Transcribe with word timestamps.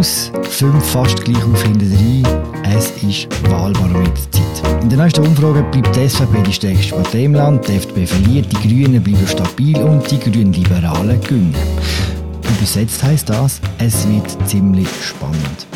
plus 0.00 0.32
5 0.42 0.82
fast 0.82 1.22
gleich 1.24 1.44
auf 1.44 1.62
hinter 1.62 1.84
drei. 1.84 2.74
Es 2.74 2.90
ist 3.02 3.28
Wahlbarometerzeit. 3.50 4.82
In 4.82 4.88
der 4.88 4.98
nächsten 4.98 5.26
Umfrage 5.26 5.62
bleibt 5.64 5.94
die 5.94 6.08
SVP 6.08 6.42
die 6.42 6.52
stärkste 6.54 6.94
Partei 6.94 7.24
im 7.24 7.34
Land, 7.34 7.68
die 7.68 7.72
FDP 7.74 8.06
verliert, 8.06 8.50
die 8.50 8.66
Grünen 8.66 9.02
bleiben 9.02 9.26
stabil 9.26 9.76
und 9.76 10.10
die 10.10 10.18
Grünen 10.18 10.54
Liberalen 10.54 11.20
gewinnen. 11.20 11.54
Übersetzt 12.56 13.02
heißt 13.02 13.28
das, 13.28 13.60
es 13.76 14.08
wird 14.08 14.48
ziemlich 14.48 14.88
spannend. 15.02 15.66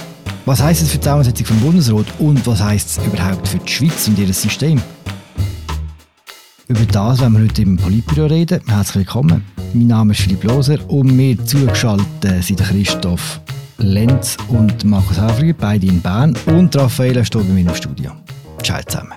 Was 0.46 0.62
heißt 0.62 0.80
es 0.80 0.91
für 0.91 0.96
die 0.96 1.02
Zusammensetzung 1.02 1.46
vom 1.46 1.61
Bundesrat 1.61 2.06
und 2.18 2.46
was 2.46 2.62
heißt 2.62 2.98
es 2.98 3.06
überhaupt 3.06 3.46
für 3.46 3.59
die 3.59 3.70
Schweiz 3.70 4.09
und 4.09 4.18
ihr 4.18 4.32
System? 4.32 4.80
Über 6.68 6.86
das 6.91 7.20
werden 7.20 7.34
wir 7.34 7.45
heute 7.45 7.61
im 7.61 7.77
Politbüro 7.77 8.27
reden. 8.27 8.62
Herzlich 8.68 8.96
willkommen. 8.96 9.45
Mein 9.75 9.86
Name 9.88 10.12
ist 10.12 10.22
Philipp 10.22 10.45
Loser 10.45 10.79
und 10.88 11.14
mir 11.14 11.36
zugeschaltet 11.45 12.06
sind 12.43 12.61
Christoph 12.61 13.44
Lenz 13.84 14.38
und 14.48 14.83
Markus 14.84 15.20
Häfliger, 15.20 15.52
beide 15.52 15.87
in 15.87 16.01
Bern 16.01 16.34
und 16.47 16.74
Raffaella 16.74 17.23
steht 17.23 17.47
bei 17.47 17.52
mir 17.52 17.69
im 17.69 17.74
Studio. 17.74 18.12
Ciao 18.62 18.80
zusammen. 18.87 19.12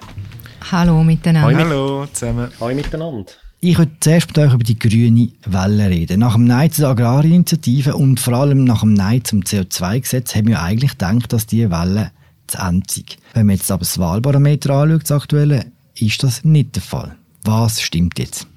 Hallo 0.70 1.04
miteinander. 1.04 1.58
Hallo 1.58 2.06
zusammen. 2.12 2.50
Hallo 2.60 2.76
miteinander. 2.76 3.32
Ich 3.62 3.78
würde 3.78 3.92
zuerst 4.02 4.28
mit 4.28 4.38
euch 4.40 4.54
über 4.54 4.64
die 4.64 4.78
grüne 4.78 5.30
Welle 5.46 5.90
reden. 5.90 6.20
Nach 6.20 6.36
dem 6.36 6.44
Nein 6.44 6.70
zur 6.70 6.90
Agrarinitiative 6.90 7.96
und 7.96 8.20
vor 8.20 8.34
allem 8.34 8.66
nach 8.66 8.82
dem 8.82 8.94
Nein 8.94 9.24
zum 9.24 9.40
CO2-Gesetz 9.40 10.36
haben 10.36 10.48
wir 10.48 10.62
eigentlich 10.62 10.92
gedacht, 10.92 11.32
dass 11.32 11.48
diese 11.48 11.72
Welle 11.72 12.12
zu 12.48 12.58
Ende 12.58 12.86
ist. 12.88 13.18
Wenn 13.34 13.46
man 13.46 13.56
jetzt 13.56 13.72
aber 13.72 13.80
das 13.80 13.98
Wahlbarometer 13.98 14.74
anschaut, 14.74 15.04
das 15.04 15.12
aktuelle, 15.12 15.72
ist 15.96 16.22
das 16.24 16.44
nicht 16.44 16.76
der 16.76 16.84
Fall. 16.84 17.16
Was 17.46 17.82
stimmt 17.82 18.20
jetzt? 18.20 18.48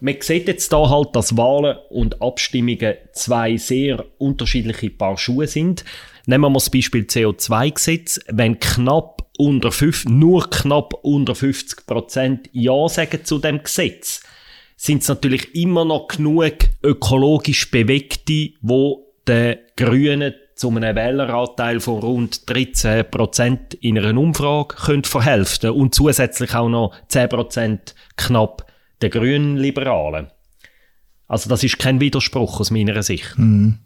Man 0.00 0.16
sieht 0.20 0.48
jetzt 0.48 0.72
da 0.72 0.88
halt, 0.88 1.14
dass 1.14 1.36
Wahlen 1.36 1.76
und 1.90 2.22
Abstimmungen 2.22 2.94
zwei 3.12 3.58
sehr 3.58 4.04
unterschiedliche 4.18 4.88
Paar 4.88 5.18
Schuhe 5.18 5.46
sind. 5.46 5.84
Nehmen 6.24 6.44
wir 6.44 6.50
mal 6.50 6.54
das 6.54 6.70
Beispiel 6.70 7.02
CO2-Gesetz. 7.02 8.20
Wenn 8.28 8.58
knapp 8.58 9.28
unter 9.36 9.70
5, 9.70 10.06
nur 10.06 10.48
knapp 10.48 10.94
unter 11.02 11.34
50 11.34 11.86
Prozent 11.86 12.50
Ja 12.52 12.88
sagen 12.88 13.24
zu 13.24 13.38
dem 13.38 13.62
Gesetz, 13.62 14.22
sind 14.76 15.02
es 15.02 15.08
natürlich 15.08 15.54
immer 15.54 15.84
noch 15.84 16.08
genug 16.08 16.54
ökologisch 16.82 17.70
Bewegte, 17.70 18.52
wo 18.62 19.06
den 19.28 19.58
Grünen 19.76 20.32
zu 20.54 20.70
einem 20.70 20.96
Wähleranteil 20.96 21.80
von 21.80 22.00
rund 22.00 22.48
13 22.48 23.10
Prozent 23.10 23.74
in 23.74 23.98
einer 23.98 24.18
Umfrage 24.18 24.76
können 24.76 25.04
verhelfen 25.04 25.70
und 25.70 25.94
zusätzlich 25.94 26.54
auch 26.54 26.68
noch 26.70 26.94
10 27.08 27.28
Prozent 27.28 27.94
knapp 28.16 28.69
der 29.02 29.10
grünen 29.10 29.56
Liberalen. 29.56 30.28
Also 31.26 31.48
das 31.48 31.62
ist 31.62 31.78
kein 31.78 32.00
Widerspruch 32.00 32.60
aus 32.60 32.70
meiner 32.70 33.02
Sicht. 33.02 33.38
Mhm. 33.38 33.78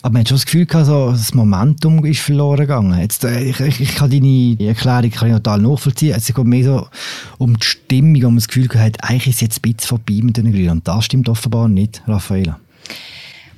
Aber 0.00 0.14
man 0.14 0.20
hat 0.20 0.28
schon 0.28 0.36
das 0.36 0.46
Gefühl 0.46 0.66
gehabt, 0.66 0.86
so, 0.86 1.10
das 1.10 1.34
Momentum 1.34 2.04
ist 2.06 2.20
verloren 2.20 2.60
gegangen. 2.60 2.98
Jetzt, 2.98 3.24
äh, 3.24 3.42
ich, 3.42 3.60
ich, 3.60 3.80
ich 3.80 3.94
kann 3.96 4.10
deine 4.10 4.56
Erklärung 4.60 5.10
kann 5.10 5.28
ich 5.28 5.34
total 5.34 5.60
nachvollziehen. 5.60 6.14
Es 6.16 6.26
geht 6.26 6.44
mehr 6.44 6.64
so 6.64 6.88
um 7.36 7.58
die 7.58 7.66
Stimmung, 7.66 8.24
um 8.24 8.34
das 8.36 8.48
Gefühl 8.48 8.68
gehabt, 8.68 9.04
eigentlich 9.04 9.28
ist 9.28 9.42
jetzt 9.42 9.58
ein 9.58 9.72
bisschen 9.72 9.88
vorbei 9.88 10.20
mit 10.22 10.36
den 10.36 10.52
Grünen. 10.52 10.70
Und 10.70 10.88
das 10.88 11.04
stimmt 11.04 11.28
offenbar 11.28 11.68
nicht, 11.68 12.02
Raffaella. 12.06 12.58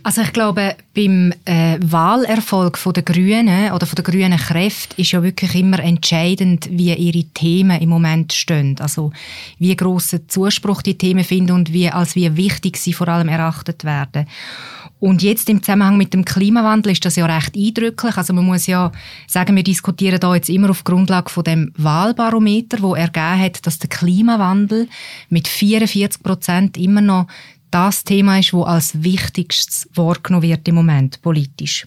Also 0.02 0.22
ich 0.22 0.32
glaube, 0.32 0.76
beim 0.94 1.32
äh, 1.44 1.78
Wahlerfolg 1.80 2.78
von 2.78 2.92
der 2.92 3.02
Grünen 3.02 3.72
oder 3.72 3.86
von 3.86 3.96
der 3.96 4.04
grünen 4.04 4.38
Kräfte 4.38 5.00
ist 5.00 5.12
ja 5.12 5.22
wirklich 5.22 5.54
immer 5.54 5.78
entscheidend, 5.78 6.68
wie 6.70 6.92
ihre 6.94 7.24
Themen 7.34 7.80
im 7.80 7.88
Moment 7.88 8.32
stehen. 8.32 8.76
Also 8.80 9.12
wie 9.58 9.76
grossen 9.76 10.28
Zuspruch 10.28 10.82
die 10.82 10.96
Themen 10.96 11.24
finden 11.24 11.52
und 11.52 11.72
wie 11.72 11.90
als 11.90 12.14
wie 12.14 12.36
wichtig 12.36 12.78
sie 12.78 12.92
vor 12.92 13.08
allem 13.08 13.28
erachtet 13.28 13.84
werden. 13.84 14.26
Und 15.00 15.22
jetzt 15.22 15.48
im 15.48 15.62
Zusammenhang 15.62 15.96
mit 15.96 16.12
dem 16.12 16.26
Klimawandel 16.26 16.92
ist 16.92 17.04
das 17.04 17.16
ja 17.16 17.24
recht 17.24 17.56
eindrücklich. 17.56 18.16
Also 18.18 18.34
man 18.34 18.44
muss 18.44 18.66
ja 18.66 18.92
sagen, 19.26 19.56
wir 19.56 19.62
diskutieren 19.62 20.20
da 20.20 20.34
jetzt 20.34 20.50
immer 20.50 20.68
auf 20.68 20.84
Grundlage 20.84 21.30
von 21.30 21.42
dem 21.42 21.72
Wahlbarometer, 21.76 22.82
wo 22.82 22.94
ergeben 22.94 23.40
hat, 23.40 23.66
dass 23.66 23.78
der 23.78 23.88
Klimawandel 23.88 24.88
mit 25.30 25.48
44 25.48 26.22
Prozent 26.22 26.76
immer 26.76 27.00
noch 27.00 27.26
das 27.70 28.04
Thema 28.04 28.38
ist, 28.38 28.52
wo 28.52 28.62
als 28.62 29.02
wichtigstes 29.02 29.88
wahrgenommen 29.94 30.42
wird 30.42 30.66
im 30.68 30.74
Moment 30.74 31.22
politisch. 31.22 31.86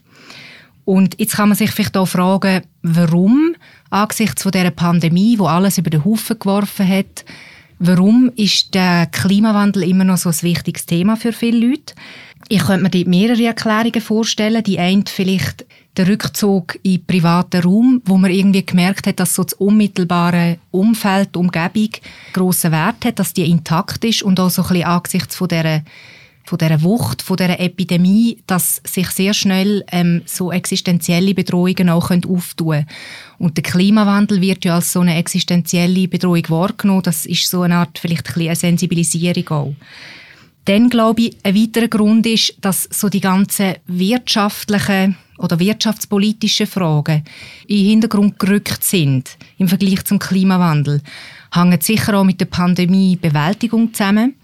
Und 0.85 1.19
jetzt 1.19 1.35
kann 1.35 1.49
man 1.49 1.57
sich 1.57 1.71
vielleicht 1.71 1.95
auch 1.95 2.07
fragen, 2.07 2.61
warum 2.81 3.55
angesichts 3.89 4.43
von 4.43 4.51
der 4.51 4.69
Pandemie, 4.71 5.39
wo 5.39 5.45
alles 5.45 5.77
über 5.77 5.89
den 5.89 6.03
Haufen 6.03 6.39
geworfen 6.39 6.87
hat, 6.87 7.23
warum 7.79 8.31
ist 8.35 8.73
der 8.73 9.07
Klimawandel 9.07 9.83
immer 9.83 10.03
noch 10.03 10.17
so 10.17 10.29
ein 10.29 10.41
wichtiges 10.41 10.85
Thema 10.85 11.15
für 11.15 11.31
viele 11.31 11.67
Leute? 11.67 11.95
Ich 12.49 12.65
könnte 12.65 12.83
mir 12.83 12.89
dort 12.89 13.07
mehrere 13.07 13.45
Erklärungen 13.45 14.01
vorstellen. 14.01 14.63
Die 14.63 14.79
eine 14.79 15.05
vielleicht 15.07 15.65
der 15.97 16.07
Rückzug 16.07 16.79
in 16.81 17.05
privaten 17.05 17.61
Raum, 17.61 18.01
wo 18.05 18.17
man 18.17 18.31
irgendwie 18.31 18.65
gemerkt 18.65 19.05
hat, 19.05 19.19
dass 19.19 19.35
so 19.35 19.43
das 19.43 19.53
unmittelbare 19.53 20.57
Umfeld, 20.71 21.35
die 21.35 21.39
Umgebung 21.39 21.89
grossen 22.33 22.71
Wert 22.71 23.05
hat, 23.05 23.19
dass 23.19 23.33
die 23.33 23.49
intakt 23.49 24.03
ist 24.03 24.23
und 24.23 24.39
auch 24.39 24.49
so 24.49 24.63
ein 24.63 24.69
bisschen 24.69 24.85
angesichts 24.85 25.35
von 25.35 25.47
dieser 25.47 25.83
von 26.45 26.57
dieser 26.57 26.81
Wucht, 26.83 27.21
von 27.21 27.37
dieser 27.37 27.59
Epidemie, 27.59 28.39
dass 28.47 28.81
sich 28.85 29.09
sehr 29.11 29.33
schnell 29.33 29.85
ähm, 29.91 30.23
so 30.25 30.51
existenzielle 30.51 31.33
Bedrohungen 31.33 31.89
auch 31.89 32.11
auftun 32.11 32.67
können. 32.67 32.87
Und 33.39 33.55
der 33.55 33.63
Klimawandel 33.63 34.41
wird 34.41 34.65
ja 34.65 34.75
als 34.75 34.91
so 34.91 34.99
eine 34.99 35.15
existenzielle 35.15 36.07
Bedrohung 36.09 36.43
wahrgenommen. 36.49 37.03
Das 37.03 37.25
ist 37.25 37.49
so 37.49 37.61
eine 37.61 37.75
Art 37.75 37.97
vielleicht 37.97 38.35
ein 38.35 38.41
eine 38.41 38.55
Sensibilisierung 38.55 39.47
auch. 39.49 39.75
Dann 40.65 40.89
glaube 40.89 41.21
ich, 41.21 41.37
ein 41.43 41.55
weiterer 41.55 41.87
Grund 41.87 42.25
ist, 42.25 42.55
dass 42.59 42.89
so 42.91 43.09
die 43.09 43.21
ganzen 43.21 43.75
wirtschaftlichen 43.87 45.17
oder 45.37 45.59
wirtschaftspolitischen 45.59 46.67
Fragen 46.67 47.23
in 47.67 47.77
den 47.77 47.85
Hintergrund 47.85 48.39
gerückt 48.39 48.83
sind 48.83 49.37
im 49.57 49.67
Vergleich 49.67 50.03
zum 50.05 50.19
Klimawandel, 50.19 51.01
hängen 51.53 51.81
sicher 51.81 52.17
auch 52.17 52.23
mit 52.23 52.39
der 52.39 52.45
Pandemie-Bewältigung 52.45 53.93
zusammen. 53.93 54.35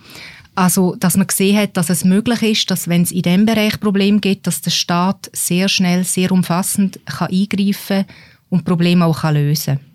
Also, 0.55 0.95
dass 0.95 1.15
man 1.15 1.27
gesehen 1.27 1.57
hat, 1.57 1.77
dass 1.77 1.89
es 1.89 2.03
möglich 2.03 2.41
ist, 2.43 2.71
dass 2.71 2.89
wenn 2.89 3.03
es 3.03 3.11
in 3.11 3.21
diesem 3.21 3.45
Bereich 3.45 3.79
Probleme 3.79 4.19
gibt, 4.19 4.45
dass 4.45 4.61
der 4.61 4.71
Staat 4.71 5.29
sehr 5.31 5.69
schnell, 5.69 6.03
sehr 6.03 6.31
umfassend 6.31 6.99
kann 7.05 7.29
eingreifen 7.29 8.05
und 8.49 8.65
Probleme 8.65 9.05
auch 9.05 9.21
kann 9.21 9.35
lösen 9.35 9.77
kann. 9.77 9.85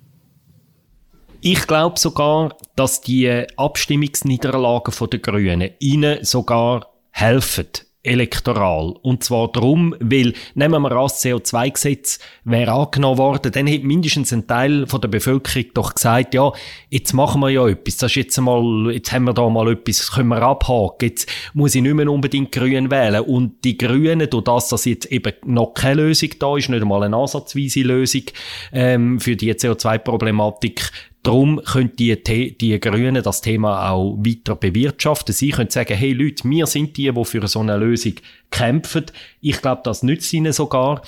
Ich 1.42 1.66
glaube 1.66 1.98
sogar, 1.98 2.56
dass 2.76 3.02
die 3.02 3.44
Abstimmungsniederlagen 3.58 4.94
der 5.10 5.18
Grünen 5.18 5.70
ihnen 5.78 6.24
sogar 6.24 6.86
helfen, 7.10 7.66
elektoral. 8.04 8.94
Und 9.02 9.24
zwar 9.24 9.50
darum, 9.50 9.94
weil, 9.98 10.34
nehmen 10.54 10.82
wir 10.82 10.92
an, 10.92 11.04
das 11.04 11.24
CO2-Gesetz 11.24 12.20
wäre 12.44 12.72
angenommen 12.72 13.18
worden, 13.18 13.50
dann 13.50 13.66
hätte 13.66 13.86
mindestens 13.86 14.32
ein 14.32 14.46
Teil 14.46 14.86
von 14.86 15.00
der 15.00 15.08
Bevölkerung 15.08 15.70
doch 15.74 15.94
gesagt, 15.94 16.34
ja, 16.34 16.52
jetzt 16.90 17.14
machen 17.14 17.40
wir 17.40 17.50
ja 17.50 17.66
etwas, 17.66 17.96
das 17.96 18.12
ist 18.12 18.16
jetzt 18.16 18.40
mal, 18.40 18.92
jetzt 18.92 19.10
haben 19.12 19.24
wir 19.24 19.32
da 19.32 19.48
mal 19.48 19.72
etwas, 19.72 20.12
können 20.12 20.28
wir 20.28 20.42
abhaken, 20.42 21.08
jetzt 21.08 21.28
muss 21.54 21.74
ich 21.74 21.82
nicht 21.82 21.94
mehr 21.94 22.10
unbedingt 22.10 22.52
Grün 22.52 22.90
wählen. 22.90 23.22
Und 23.22 23.64
die 23.64 23.78
Grünen, 23.78 24.28
durch 24.28 24.44
das, 24.44 24.68
dass 24.68 24.84
jetzt 24.84 25.10
eben 25.10 25.32
noch 25.46 25.74
keine 25.74 26.02
Lösung 26.02 26.30
da 26.38 26.56
ist, 26.56 26.68
nicht 26.68 26.82
einmal 26.82 27.02
eine 27.02 27.16
ansatzweise 27.16 27.80
Lösung 27.80 28.22
ähm, 28.72 29.18
für 29.18 29.34
die 29.34 29.52
CO2-Problematik, 29.52 30.90
Darum 31.24 31.58
können 31.64 31.96
die, 31.96 32.22
die 32.58 32.78
Grünen 32.78 33.22
das 33.22 33.40
Thema 33.40 33.90
auch 33.90 34.18
weiter 34.18 34.56
bewirtschaften. 34.56 35.34
Sie 35.34 35.50
können 35.50 35.70
sagen, 35.70 35.96
hey 35.96 36.12
Leute, 36.12 36.46
wir 36.48 36.66
sind 36.66 36.98
die, 36.98 37.10
die 37.10 37.24
für 37.24 37.48
so 37.48 37.60
eine 37.60 37.78
Lösung 37.78 38.12
kämpfen. 38.50 39.06
Ich 39.40 39.62
glaube, 39.62 39.80
das 39.84 40.02
nützt 40.02 40.30
ihnen 40.34 40.52
sogar. 40.52 41.00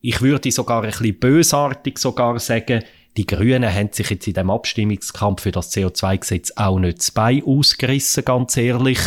Ich 0.00 0.20
würde 0.20 0.50
sogar 0.50 0.82
ein 0.82 0.90
bisschen 0.90 1.20
bösartig 1.20 1.98
sogar 1.98 2.40
sagen, 2.40 2.82
die 3.16 3.26
Grünen 3.26 3.72
haben 3.72 3.88
sich 3.92 4.10
jetzt 4.10 4.26
in 4.26 4.34
dem 4.34 4.50
Abstimmungskampf 4.50 5.42
für 5.42 5.52
das 5.52 5.72
CO2-Gesetz 5.74 6.52
auch 6.56 6.78
nicht 6.78 6.98
das 6.98 7.10
Bein 7.12 7.42
ausgerissen, 7.44 8.24
ganz 8.24 8.56
ehrlich. 8.56 8.98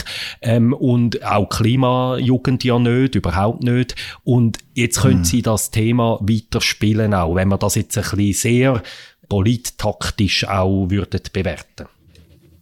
Ähm, 0.41 0.73
und 0.73 1.23
auch 1.23 1.49
Klimajugend 1.49 2.63
ja 2.63 2.79
nicht, 2.79 3.15
überhaupt 3.15 3.63
nicht. 3.63 3.95
Und 4.23 4.57
jetzt 4.73 5.01
können 5.01 5.19
mhm. 5.19 5.25
sie 5.25 5.41
das 5.41 5.69
Thema 5.69 6.19
weiterspielen 6.21 7.13
auch, 7.13 7.35
wenn 7.35 7.49
man 7.49 7.59
das 7.59 7.75
jetzt 7.75 7.97
ein 7.97 8.03
bisschen 8.03 8.33
sehr 8.33 8.83
polittaktisch 9.29 10.45
auch 10.47 10.89
würden 10.89 11.21
bewerten 11.31 11.87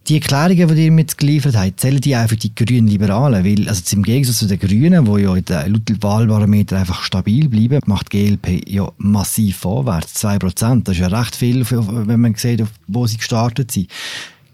die 0.08 0.14
Erklärungen, 0.14 0.74
die 0.74 0.84
ihr 0.86 0.92
mir 0.92 1.02
jetzt 1.02 1.18
geliefert 1.18 1.56
habt, 1.56 1.80
zählen 1.80 2.00
die 2.00 2.16
auch 2.16 2.28
für 2.28 2.36
die 2.36 2.54
grünen 2.54 2.88
Liberalen? 2.88 3.44
Weil, 3.44 3.68
also 3.68 3.82
im 3.94 4.02
Gegensatz 4.02 4.38
zu 4.38 4.46
den 4.46 4.58
Grünen, 4.58 5.04
die 5.04 5.22
ja 5.22 5.36
in 5.36 5.44
den 5.44 6.02
Wahlbarometer 6.02 6.78
einfach 6.78 7.02
stabil 7.02 7.48
bleiben, 7.48 7.80
macht 7.86 8.12
die 8.12 8.24
GLP 8.24 8.68
ja 8.68 8.90
massiv 8.96 9.58
vorwärts. 9.58 10.24
2%. 10.24 10.84
Das 10.84 10.94
ist 10.94 11.00
ja 11.00 11.08
recht 11.08 11.36
viel, 11.36 11.64
wenn 11.70 12.20
man 12.20 12.34
sieht, 12.34 12.64
wo 12.86 13.06
sie 13.06 13.18
gestartet 13.18 13.70
sind. 13.70 13.90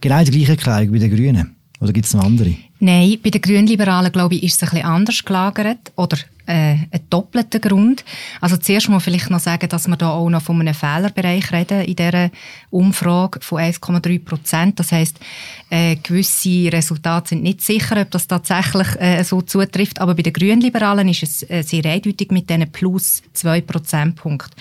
Genau 0.00 0.24
die 0.24 0.32
gleiche 0.32 0.52
Erklärung 0.52 0.92
wie 0.92 0.98
die 0.98 1.10
Grünen. 1.10 1.54
Oder 1.80 1.92
gibt 1.92 2.06
es 2.06 2.14
noch 2.14 2.24
andere? 2.24 2.54
Nein, 2.80 3.18
bei 3.22 3.30
den 3.30 3.40
Grünliberalen, 3.40 4.10
glaube 4.10 4.34
ich, 4.34 4.42
ist 4.42 4.56
es 4.56 4.62
ein 4.62 4.70
bisschen 4.70 4.86
anders 4.86 5.24
gelagert. 5.24 5.92
Oder 5.96 6.18
äh, 6.46 6.52
einen 6.52 7.08
doppelten 7.10 7.60
Grund. 7.60 8.04
Also 8.40 8.56
zuerst 8.56 8.88
mal 8.88 9.00
vielleicht 9.00 9.30
noch 9.30 9.40
sagen, 9.40 9.68
dass 9.68 9.88
wir 9.88 9.96
da 9.96 10.10
auch 10.10 10.28
noch 10.28 10.42
von 10.42 10.60
einem 10.60 10.74
Fehlerbereich 10.74 11.52
reden 11.52 11.82
in 11.82 11.96
dieser 11.96 12.30
Umfrage 12.70 13.40
von 13.42 13.60
1,3 13.60 14.24
Prozent. 14.24 14.80
Das 14.80 14.92
heißt, 14.92 15.18
äh, 15.70 15.96
gewisse 15.96 16.72
Resultate 16.72 17.30
sind 17.30 17.42
nicht 17.42 17.60
sicher, 17.60 18.00
ob 18.00 18.10
das 18.10 18.26
tatsächlich 18.26 18.88
äh, 19.00 19.22
so 19.24 19.42
zutrifft. 19.42 20.00
Aber 20.00 20.14
bei 20.14 20.22
den 20.22 20.32
Grünliberalen 20.32 21.08
ist 21.08 21.22
es 21.22 21.50
äh, 21.50 21.62
sehr 21.62 21.84
eindeutig 21.86 22.30
mit 22.30 22.50
diesen 22.50 22.70
plus 22.70 23.22
2 23.32 23.60
Prozentpunkten, 23.62 24.54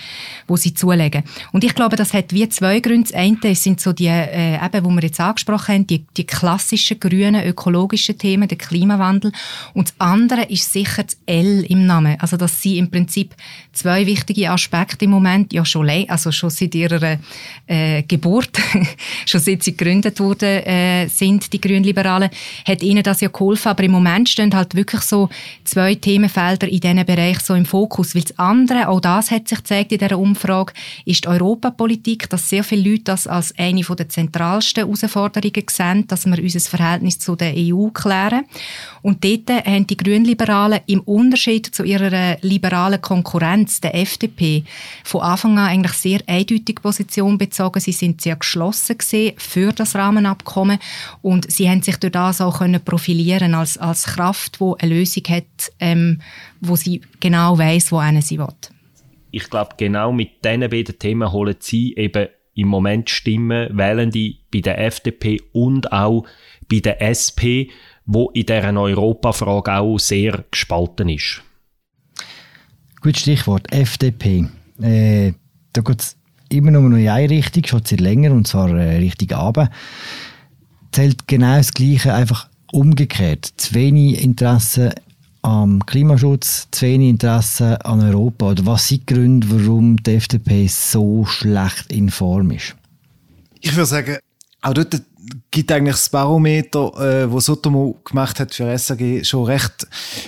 wo 0.46 0.56
sie 0.56 0.74
zulegen. 0.74 1.24
Und 1.52 1.64
ich 1.64 1.74
glaube, 1.74 1.96
das 1.96 2.14
hat 2.14 2.32
wie 2.32 2.48
zwei 2.48 2.80
Gründe. 2.80 3.10
Das 3.10 3.14
eine 3.14 3.54
sind 3.54 3.80
so 3.80 3.92
die, 3.92 4.06
äh, 4.06 4.64
eben, 4.64 4.84
wo 4.84 4.90
wir 4.90 5.02
jetzt 5.02 5.20
angesprochen 5.20 5.74
haben, 5.74 5.86
die, 5.86 6.04
die 6.16 6.24
klassischen 6.24 6.98
grünen 6.98 7.44
ökologischen 7.44 8.18
Themen, 8.18 8.48
der 8.48 8.58
Klimawandel. 8.58 9.32
Und 9.74 9.88
das 9.88 9.94
andere 9.98 10.44
ist 10.44 10.72
sicher 10.72 11.02
das 11.02 11.16
L 11.26 11.64
im 11.74 11.86
Namen. 11.86 12.16
Also 12.20 12.36
dass 12.36 12.60
sie 12.60 12.78
im 12.78 12.90
Prinzip 12.90 13.34
zwei 13.72 14.06
wichtige 14.06 14.50
Aspekte 14.50 15.04
im 15.04 15.10
Moment, 15.10 15.52
ja 15.52 15.64
schon, 15.64 15.88
also 16.08 16.32
schon 16.32 16.50
seit 16.50 16.74
ihrer 16.74 17.18
äh, 17.66 18.02
Geburt, 18.02 18.58
schon 19.26 19.40
seit 19.40 19.62
sie 19.62 19.76
gegründet 19.76 20.20
wurden, 20.20 20.64
äh, 20.64 21.08
sind 21.08 21.52
die 21.52 21.60
Grünliberalen, 21.60 22.30
hat 22.66 22.82
ihnen 22.82 23.02
das 23.02 23.20
ja 23.20 23.28
geholfen, 23.28 23.68
aber 23.68 23.82
im 23.84 23.92
Moment 23.92 24.28
stehen 24.28 24.54
halt 24.54 24.74
wirklich 24.74 25.02
so 25.02 25.28
zwei 25.64 25.94
Themenfelder 25.94 26.68
in 26.68 26.80
diesem 26.80 27.04
Bereich 27.04 27.40
so 27.40 27.54
im 27.54 27.66
Fokus, 27.66 28.14
weil 28.14 28.22
das 28.22 28.38
andere, 28.38 28.88
auch 28.88 29.00
das 29.00 29.30
hat 29.30 29.48
sich 29.48 29.58
gezeigt 29.58 29.92
in 29.92 29.98
dieser 29.98 30.18
Umfrage, 30.18 30.72
ist 31.04 31.24
die 31.24 31.28
Europapolitik, 31.28 32.28
dass 32.30 32.48
sehr 32.48 32.64
viele 32.64 32.90
Leute 32.90 33.04
das 33.04 33.26
als 33.26 33.54
eine 33.58 33.82
der 33.82 34.08
zentralsten 34.08 34.84
Herausforderungen 34.84 35.64
sehen, 35.68 36.06
dass 36.06 36.26
wir 36.26 36.38
unser 36.38 36.60
Verhältnis 36.60 37.18
zu 37.18 37.36
der 37.36 37.54
EU 37.56 37.88
klären. 37.88 38.44
Und 39.02 39.24
dort 39.24 39.50
haben 39.66 39.86
die 39.86 39.96
Grünliberalen 39.96 40.80
im 40.86 41.00
Unterschied 41.00 41.63
Unterschied 41.64 41.74
zu 41.74 41.84
ihrer 41.84 42.36
liberalen 42.42 43.00
Konkurrenz, 43.00 43.80
der 43.80 43.94
FDP, 43.94 44.64
von 45.04 45.22
Anfang 45.22 45.58
an 45.58 45.68
eigentlich 45.68 45.92
sehr 45.92 46.20
eindeutig 46.26 46.76
Position 46.82 47.38
bezogen. 47.38 47.80
Sie 47.80 47.92
sind 47.92 48.20
sehr 48.20 48.36
geschlossen 48.36 48.96
für 49.36 49.72
das 49.72 49.94
Rahmenabkommen 49.94 50.78
und 51.22 51.50
sie 51.50 51.68
haben 51.68 51.82
sich 51.82 51.96
durch 51.96 52.12
das 52.12 52.40
auch 52.40 52.58
können 52.58 52.84
profilieren 52.84 53.54
als, 53.54 53.78
als 53.78 54.04
Kraft, 54.04 54.60
die 54.60 54.72
eine 54.78 54.94
Lösung 54.94 55.24
hat, 55.28 55.72
ähm, 55.80 56.20
wo 56.60 56.76
sie 56.76 57.00
genau 57.20 57.58
weiß, 57.58 57.92
wo 57.92 58.00
sie 58.20 58.38
will. 58.38 58.46
Ich 59.30 59.50
glaube, 59.50 59.74
genau 59.76 60.12
mit 60.12 60.44
diesen 60.44 60.60
beiden 60.60 60.98
Themen 60.98 61.32
holen 61.32 61.56
sie 61.58 61.94
eben 61.96 62.28
im 62.54 62.68
Moment 62.68 63.10
Stimmen, 63.10 63.76
wählen 63.76 64.10
die 64.10 64.38
bei 64.52 64.60
der 64.60 64.78
FDP 64.78 65.40
und 65.52 65.92
auch 65.92 66.24
bei 66.70 66.78
der 66.78 67.02
SP, 67.02 67.66
wo 68.06 68.30
in 68.30 68.46
deren 68.46 68.76
Europafrage 68.76 69.72
auch 69.72 69.98
sehr 69.98 70.44
gespalten 70.50 71.08
ist. 71.08 71.42
Gut 73.04 73.18
Stichwort 73.18 73.70
FDP. 73.70 74.46
Äh, 74.80 75.34
da 75.74 75.82
geht 75.82 76.00
es 76.00 76.16
immer 76.48 76.70
noch 76.70 76.80
in 76.86 77.06
eine 77.06 77.28
Richtung, 77.28 77.66
schon 77.66 77.82
seit 77.84 78.00
länger, 78.00 78.32
und 78.32 78.46
zwar 78.46 78.70
äh, 78.70 78.96
Richtung 78.96 79.30
Abend. 79.32 79.68
Zählt 80.90 81.28
genau 81.28 81.58
das 81.58 81.74
Gleiche, 81.74 82.14
einfach 82.14 82.48
umgekehrt. 82.72 83.52
Zu 83.58 83.74
wenig 83.74 84.24
Interesse 84.24 84.94
am 85.42 85.84
Klimaschutz, 85.84 86.68
zu 86.70 86.86
wenig 86.86 87.10
Interesse 87.10 87.84
an 87.84 88.00
Europa. 88.00 88.52
Oder 88.52 88.64
was 88.64 88.88
sind 88.88 89.06
die 89.06 89.14
Gründe, 89.14 89.48
warum 89.50 90.02
die 90.02 90.14
FDP 90.14 90.66
so 90.68 91.26
schlecht 91.26 91.92
in 91.92 92.08
Form 92.08 92.52
ist? 92.52 92.74
Ich 93.60 93.76
würde 93.76 93.84
sagen, 93.84 94.16
auch 94.62 94.72
dort 94.72 95.02
gibt 95.50 95.72
eigentlich 95.72 95.96
das 95.96 96.08
Barometer, 96.08 96.92
äh, 97.00 97.30
wo 97.30 97.40
Sotomo 97.40 98.00
gemacht 98.04 98.40
hat 98.40 98.54
für 98.54 98.76
SAG, 98.76 99.24
schon 99.24 99.44
recht 99.44 99.86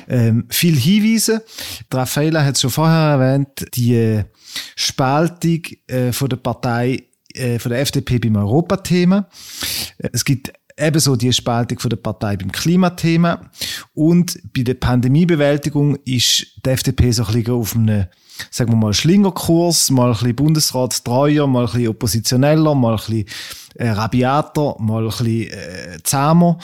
ähm, 0.08 0.46
viel 0.48 0.76
Hinweise. 0.76 1.44
Raffaella 1.92 2.44
hat 2.44 2.54
es 2.54 2.60
schon 2.60 2.70
vorher 2.70 3.18
erwähnt, 3.18 3.66
die 3.74 3.94
äh, 3.94 4.24
Spaltung 4.74 5.62
äh, 5.86 6.12
von 6.12 6.28
der 6.28 6.36
Partei, 6.36 7.04
äh, 7.34 7.58
von 7.58 7.70
der 7.70 7.80
FDP 7.80 8.18
beim 8.18 8.36
Europathema. 8.36 9.28
Es 9.98 10.24
gibt 10.24 10.52
ebenso 10.76 11.16
die 11.16 11.32
Spaltung 11.32 11.78
von 11.78 11.90
der 11.90 11.96
Partei 11.96 12.36
beim 12.36 12.52
Klimathema 12.52 13.50
und 13.94 14.38
bei 14.54 14.62
der 14.62 14.74
Pandemiebewältigung 14.74 15.96
ist 16.04 16.46
die 16.64 16.70
FDP 16.70 17.12
so 17.12 17.24
ein 17.24 17.32
bisschen 17.32 17.54
auf 17.54 17.74
einem 17.74 18.06
sagen 18.50 18.72
wir 18.72 18.76
mal, 18.76 18.94
Schlingerkurs, 18.94 19.90
mal 19.90 20.08
ein 20.08 20.12
bisschen 20.12 20.36
Bundesratstreuer, 20.36 21.46
mal 21.46 21.60
ein 21.60 21.66
bisschen 21.66 21.88
oppositioneller, 21.88 22.74
mal 22.74 22.92
ein 22.92 22.96
bisschen 22.96 23.24
äh, 23.76 23.88
rabiater, 23.90 24.76
mal 24.78 25.04
ein 25.04 25.08
bisschen 25.08 25.50
äh, 25.50 25.98
zahmer. 26.02 26.58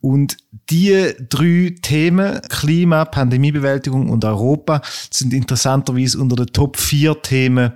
Und 0.00 0.36
die 0.70 1.12
drei 1.28 1.74
Themen, 1.80 2.40
Klima, 2.48 3.04
Pandemiebewältigung 3.04 4.08
und 4.08 4.24
Europa, 4.24 4.82
sind 5.10 5.32
interessanterweise 5.32 6.18
unter 6.18 6.36
den 6.36 6.46
Top 6.46 6.76
4 6.76 7.22
Themen 7.22 7.72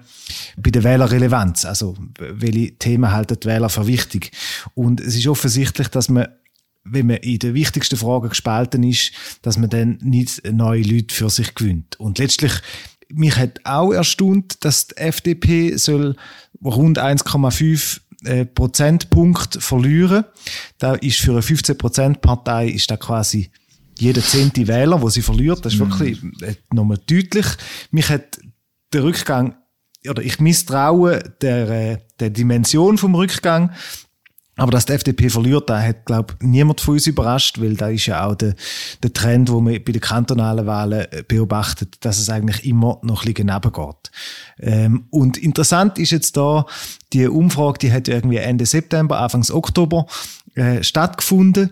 bei 0.56 0.70
der 0.70 0.84
Wählerrelevanz. 0.84 1.64
Also, 1.64 1.96
welche 2.18 2.76
Themen 2.78 3.12
halten 3.12 3.38
die 3.40 3.48
Wähler 3.48 3.68
für 3.68 3.86
wichtig? 3.86 4.32
Und 4.74 5.00
es 5.00 5.16
ist 5.16 5.26
offensichtlich, 5.26 5.88
dass 5.88 6.08
man 6.08 6.28
wenn 6.82 7.08
man 7.08 7.16
in 7.18 7.38
den 7.38 7.52
wichtigsten 7.54 7.98
Fragen 7.98 8.30
gespalten 8.30 8.82
ist, 8.82 9.12
dass 9.42 9.58
man 9.58 9.68
dann 9.68 9.98
nicht 10.02 10.42
neue 10.50 10.82
Leute 10.82 11.14
für 11.14 11.28
sich 11.28 11.54
gewinnt. 11.54 12.00
Und 12.00 12.18
letztlich 12.18 12.52
mich 13.12 13.36
hat 13.36 13.60
auch 13.64 13.92
erstaunt, 13.92 14.64
dass 14.64 14.88
die 14.88 14.96
FDP 14.96 15.76
soll 15.76 16.16
rund 16.64 16.98
1,5 16.98 18.00
äh, 18.24 18.44
Prozentpunkt 18.44 19.62
verlieren. 19.62 20.24
Da 20.78 20.94
ist 20.94 21.18
für 21.18 21.32
eine 21.32 21.42
15 21.42 21.78
Prozent 21.78 22.20
Partei 22.20 22.68
ist 22.68 22.90
da 22.90 22.96
quasi 22.96 23.50
jeder 23.98 24.22
zehnte 24.22 24.66
Wähler, 24.66 25.00
wo 25.02 25.08
sie 25.08 25.22
verliert. 25.22 25.64
Das 25.64 25.74
ist 25.74 25.80
mm. 25.80 25.82
wirklich 25.82 26.22
äh, 26.42 26.54
nochmal 26.72 26.98
deutlich. 27.06 27.46
Mich 27.90 28.08
hat 28.08 28.40
der 28.92 29.04
Rückgang 29.04 29.56
oder 30.08 30.22
ich 30.22 30.40
misstraue 30.40 31.18
der, 31.42 31.68
äh, 31.68 31.98
der 32.18 32.30
Dimension 32.30 32.98
vom 32.98 33.14
Rückgang. 33.14 33.72
Aber 34.60 34.72
dass 34.72 34.84
die 34.84 34.92
FDP 34.92 35.30
verliert, 35.30 35.70
da 35.70 35.80
hat, 35.80 36.04
glaube 36.04 36.34
niemand 36.42 36.82
von 36.82 36.92
uns 36.92 37.06
überrascht, 37.06 37.62
weil 37.62 37.76
da 37.76 37.88
ist 37.88 38.04
ja 38.04 38.26
auch 38.26 38.34
der, 38.34 38.54
der 39.02 39.10
Trend, 39.10 39.50
wo 39.50 39.58
man 39.62 39.82
bei 39.82 39.92
den 39.92 40.02
kantonalen 40.02 40.66
Wahlen 40.66 41.06
äh, 41.10 41.24
beobachtet, 41.26 41.96
dass 42.04 42.18
es 42.18 42.28
eigentlich 42.28 42.66
immer 42.66 42.98
noch 43.02 43.24
ein 43.24 43.32
bisschen 43.32 43.48
geht. 43.48 44.10
Ähm, 44.58 45.06
und 45.08 45.38
interessant 45.38 45.98
ist 45.98 46.10
jetzt 46.10 46.36
da, 46.36 46.66
die 47.14 47.26
Umfrage, 47.26 47.78
die 47.78 47.90
hat 47.90 48.06
irgendwie 48.06 48.36
Ende 48.36 48.66
September, 48.66 49.20
Anfangs 49.20 49.50
Oktober 49.50 50.04
äh, 50.56 50.82
stattgefunden. 50.82 51.70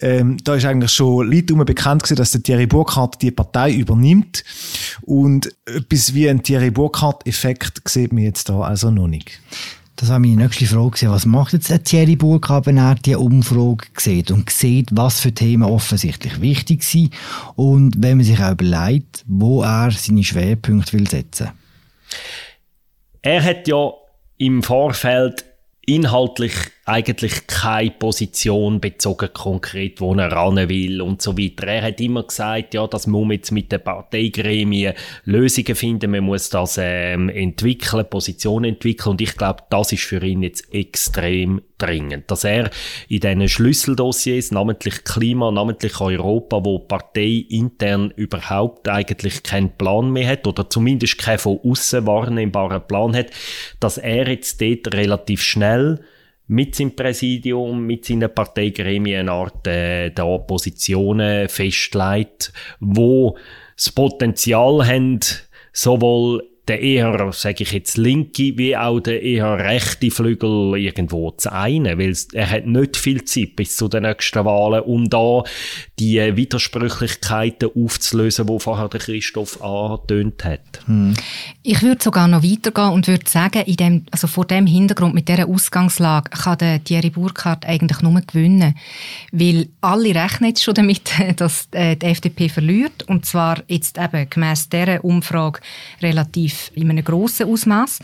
Ähm, 0.00 0.36
da 0.44 0.54
ist 0.54 0.66
eigentlich 0.66 0.92
schon 0.92 1.28
Leute 1.28 1.56
bekannt 1.56 2.04
gewesen, 2.04 2.16
dass 2.16 2.30
der 2.30 2.44
Thierry 2.44 2.68
Burkhardt 2.68 3.20
die 3.22 3.32
Partei 3.32 3.72
übernimmt. 3.72 4.44
Und 5.00 5.52
etwas 5.66 6.14
wie 6.14 6.30
ein 6.30 6.44
Thierry 6.44 6.70
Burkhardt-Effekt 6.70 7.82
sieht 7.88 8.12
man 8.12 8.22
jetzt 8.22 8.48
da 8.48 8.60
also 8.60 8.92
noch 8.92 9.08
nicht. 9.08 9.40
Das 10.00 10.08
war 10.08 10.18
meine 10.18 10.36
nächste 10.36 10.64
Frage. 10.64 11.10
Was 11.10 11.26
macht 11.26 11.52
jetzt 11.52 11.70
Thierry 11.84 12.16
Burkhardt, 12.16 12.64
wenn 12.64 12.78
er 12.78 12.94
diese 12.94 13.18
Umfrage 13.18 13.86
sieht 13.98 14.30
und 14.30 14.48
sieht, 14.48 14.88
was 14.92 15.20
für 15.20 15.30
Themen 15.30 15.64
offensichtlich 15.64 16.40
wichtig 16.40 16.82
sind 16.84 17.12
und 17.54 18.02
wenn 18.02 18.16
man 18.16 18.24
sich 18.24 18.40
auch 18.42 18.52
überlegt, 18.52 19.22
wo 19.26 19.62
er 19.62 19.90
seine 19.90 20.24
Schwerpunkte 20.24 20.94
will 20.94 21.06
setzen 21.06 21.50
Er 23.20 23.44
hat 23.44 23.68
ja 23.68 23.90
im 24.38 24.62
Vorfeld 24.62 25.44
inhaltlich 25.84 26.54
eigentlich 26.86 27.46
keine 27.46 27.90
Position 27.90 28.80
bezogen 28.80 29.28
konkret, 29.32 30.00
wo 30.00 30.14
er 30.14 30.32
ran 30.32 30.56
will 30.68 31.02
und 31.02 31.22
so 31.22 31.36
weiter. 31.36 31.66
Er 31.66 31.82
hat 31.82 32.00
immer 32.00 32.22
gesagt, 32.22 32.74
ja, 32.74 32.86
das 32.86 33.06
muss 33.06 33.26
man 33.26 33.36
jetzt 33.36 33.52
mit 33.52 33.70
den 33.70 33.82
Parteigremien 33.82 34.94
Lösungen 35.24 35.74
finden, 35.74 36.10
man 36.10 36.24
muss 36.24 36.50
das 36.50 36.78
ähm, 36.80 37.28
entwickeln, 37.28 38.08
Position 38.08 38.64
entwickeln. 38.64 39.12
Und 39.12 39.20
ich 39.20 39.36
glaube, 39.36 39.62
das 39.70 39.92
ist 39.92 40.04
für 40.04 40.24
ihn 40.24 40.42
jetzt 40.42 40.72
extrem 40.72 41.60
dringend, 41.78 42.30
dass 42.30 42.44
er 42.44 42.70
in 43.08 43.20
diesen 43.20 43.48
Schlüsseldossiers, 43.48 44.50
namentlich 44.50 45.04
Klima, 45.04 45.50
namentlich 45.50 46.00
Europa, 46.00 46.64
wo 46.64 46.78
Partei 46.78 47.46
intern 47.48 48.12
überhaupt 48.16 48.88
eigentlich 48.88 49.42
keinen 49.42 49.70
Plan 49.76 50.10
mehr 50.10 50.28
hat 50.28 50.46
oder 50.46 50.68
zumindest 50.68 51.18
keinen 51.18 51.38
von 51.38 51.60
außen 51.62 52.06
wahrnehmbaren 52.06 52.86
Plan 52.86 53.14
hat, 53.14 53.30
dass 53.80 53.98
er 53.98 54.28
jetzt 54.28 54.60
dort 54.60 54.94
relativ 54.94 55.42
schnell 55.42 56.00
mit 56.50 56.74
seinem 56.74 56.96
Präsidium, 56.96 57.86
mit 57.86 58.04
seinen 58.04 58.34
Parteigremien 58.34 59.20
eine 59.20 59.32
Art 59.32 59.68
äh, 59.68 60.10
der 60.10 60.26
Oppositionen 60.26 61.48
festlegt, 61.48 62.52
wo 62.80 63.38
das 63.76 63.92
Potenzial 63.92 64.84
haben, 64.84 65.20
sowohl 65.72 66.49
der 66.68 66.80
eher, 66.80 67.32
sage 67.32 67.64
ich 67.64 67.72
jetzt, 67.72 67.96
linke 67.96 68.56
wie 68.56 68.76
auch 68.76 69.00
der 69.00 69.22
eher 69.22 69.58
rechte 69.58 70.10
Flügel 70.10 70.76
irgendwo 70.76 71.30
zu 71.32 71.52
einen, 71.52 71.98
weil 71.98 72.16
er 72.32 72.50
hat 72.50 72.66
nicht 72.66 72.96
viel 72.96 73.24
Zeit 73.24 73.56
bis 73.56 73.76
zu 73.76 73.88
den 73.88 74.02
nächsten 74.02 74.44
Wahlen, 74.44 74.82
um 74.82 75.10
da 75.10 75.42
die 75.98 76.18
Widersprüchlichkeiten 76.36 77.70
aufzulösen, 77.74 78.48
wo 78.48 78.58
vorher 78.58 78.88
der 78.88 79.00
Christoph 79.00 79.60
angetönt 79.62 80.44
hat. 80.44 80.60
Hm. 80.86 81.14
Ich 81.62 81.82
würde 81.82 82.02
sogar 82.02 82.28
noch 82.28 82.42
weitergehen 82.42 82.92
und 82.92 83.08
würde 83.08 83.28
sagen, 83.28 83.62
in 83.62 83.76
dem, 83.76 84.06
also 84.10 84.26
vor 84.26 84.44
dem 84.44 84.66
Hintergrund 84.66 85.14
mit 85.14 85.28
dieser 85.28 85.48
Ausgangslage 85.48 86.30
kann 86.30 86.58
der 86.58 86.84
Thierry 86.84 87.10
Burkhardt 87.10 87.66
eigentlich 87.66 88.00
nur 88.02 88.20
gewinnen, 88.20 88.74
weil 89.32 89.68
alle 89.80 90.14
rechnen 90.14 90.50
jetzt 90.50 90.62
schon 90.62 90.74
damit, 90.74 91.10
dass 91.36 91.68
äh, 91.72 91.96
die 91.96 92.06
FDP 92.06 92.48
verliert 92.48 93.08
und 93.08 93.26
zwar 93.26 93.62
jetzt 93.66 93.98
eben 93.98 94.28
gemäss 94.30 94.68
dieser 94.68 95.04
Umfrage 95.04 95.60
relativ 96.00 96.59
in 96.74 96.90
einem 96.90 97.04
grossen 97.04 97.48
Ausmaß. 97.48 98.00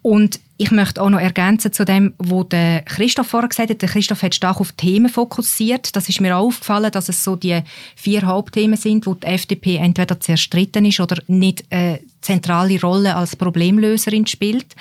Und 0.00 0.38
ich 0.56 0.70
möchte 0.70 1.02
auch 1.02 1.10
noch 1.10 1.20
ergänzen 1.20 1.72
zu 1.72 1.84
dem, 1.84 2.14
was 2.18 2.46
Christoph 2.84 3.26
vorher 3.26 3.48
gesagt 3.48 3.70
hat. 3.70 3.78
Christoph 3.78 4.22
hat 4.22 4.34
stark 4.34 4.60
auf 4.60 4.72
Themen 4.72 5.08
fokussiert. 5.08 5.94
Das 5.94 6.08
ist 6.08 6.20
mir 6.20 6.36
auch 6.36 6.46
aufgefallen, 6.46 6.90
dass 6.90 7.08
es 7.08 7.22
so 7.22 7.36
die 7.36 7.60
vier 7.94 8.22
Hauptthemen 8.22 8.76
sind, 8.76 9.06
wo 9.06 9.14
die 9.14 9.26
FDP 9.26 9.76
entweder 9.76 10.18
zerstritten 10.18 10.84
ist 10.84 11.00
oder 11.00 11.20
nicht 11.26 11.64
eine 11.70 12.00
zentrale 12.22 12.80
Rolle 12.80 13.16
als 13.16 13.36
Problemlöserin 13.36 14.26
spielt. 14.26 14.74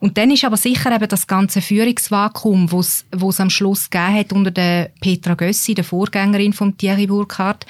Und 0.00 0.16
dann 0.16 0.30
ist 0.30 0.44
aber 0.44 0.56
sicher 0.56 0.94
eben 0.94 1.08
das 1.08 1.26
ganze 1.26 1.60
Führungsvakuum, 1.60 2.72
was 2.72 3.04
es 3.12 3.40
am 3.40 3.50
Schluss 3.50 3.90
gegeben 3.90 4.14
hat 4.14 4.32
unter 4.32 4.50
der 4.50 4.90
Petra 5.00 5.34
Gössi, 5.34 5.74
der 5.74 5.84
Vorgängerin 5.84 6.52
von 6.52 6.76
Thierry 6.76 7.06
Burkhardt, 7.06 7.66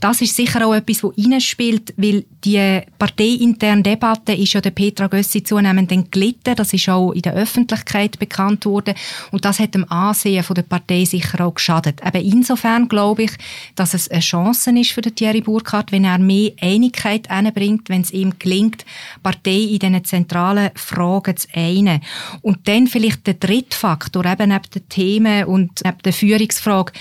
das 0.00 0.20
ist 0.20 0.36
sicher 0.36 0.64
auch 0.64 0.74
etwas, 0.74 1.00
das 1.00 1.12
reinspielt, 1.18 1.92
weil 1.96 2.24
die 2.44 2.80
parteiinterne 2.98 3.82
Debatte 3.82 4.32
ist 4.32 4.52
ja 4.52 4.60
der 4.60 4.70
Petra 4.70 5.08
Gössi 5.08 5.42
zunehmend 5.42 5.90
entglitten. 5.90 6.54
Das 6.54 6.72
ist 6.72 6.88
auch 6.88 7.10
in 7.10 7.22
der 7.22 7.34
Öffentlichkeit 7.34 8.16
bekannt 8.18 8.64
worden. 8.64 8.94
Und 9.32 9.44
das 9.44 9.58
hat 9.58 9.74
dem 9.74 9.90
Ansehen 9.90 10.44
der 10.48 10.62
Partei 10.62 11.04
sicher 11.04 11.44
auch 11.44 11.54
geschadet. 11.54 12.00
Aber 12.04 12.20
insofern 12.20 12.88
glaube 12.88 13.24
ich, 13.24 13.32
dass 13.74 13.92
es 13.92 14.08
eine 14.08 14.20
Chance 14.20 14.70
ist 14.78 14.92
für 14.92 15.02
Thierry 15.02 15.40
Burkhardt, 15.40 15.90
wenn 15.90 16.04
er 16.04 16.18
mehr 16.18 16.52
Einigkeit 16.60 17.28
einbringt, 17.28 17.88
wenn 17.88 18.02
es 18.02 18.12
ihm 18.12 18.34
gelingt, 18.38 18.84
Partei 19.24 19.50
in 19.50 19.80
diesen 19.80 20.04
zentralen 20.04 20.70
Fragen 20.76 21.36
zu 21.36 21.48
einen. 21.54 22.00
Und 22.42 22.68
dann 22.68 22.86
vielleicht 22.86 23.26
der 23.26 23.34
dritte 23.34 23.76
Faktor, 23.76 24.24
eben 24.26 24.50
neben 24.50 24.70
den 24.72 24.88
Themen 24.88 25.44
und 25.46 25.80
neben 25.84 25.98
der 26.04 26.12
Führungsfrage, 26.12 26.92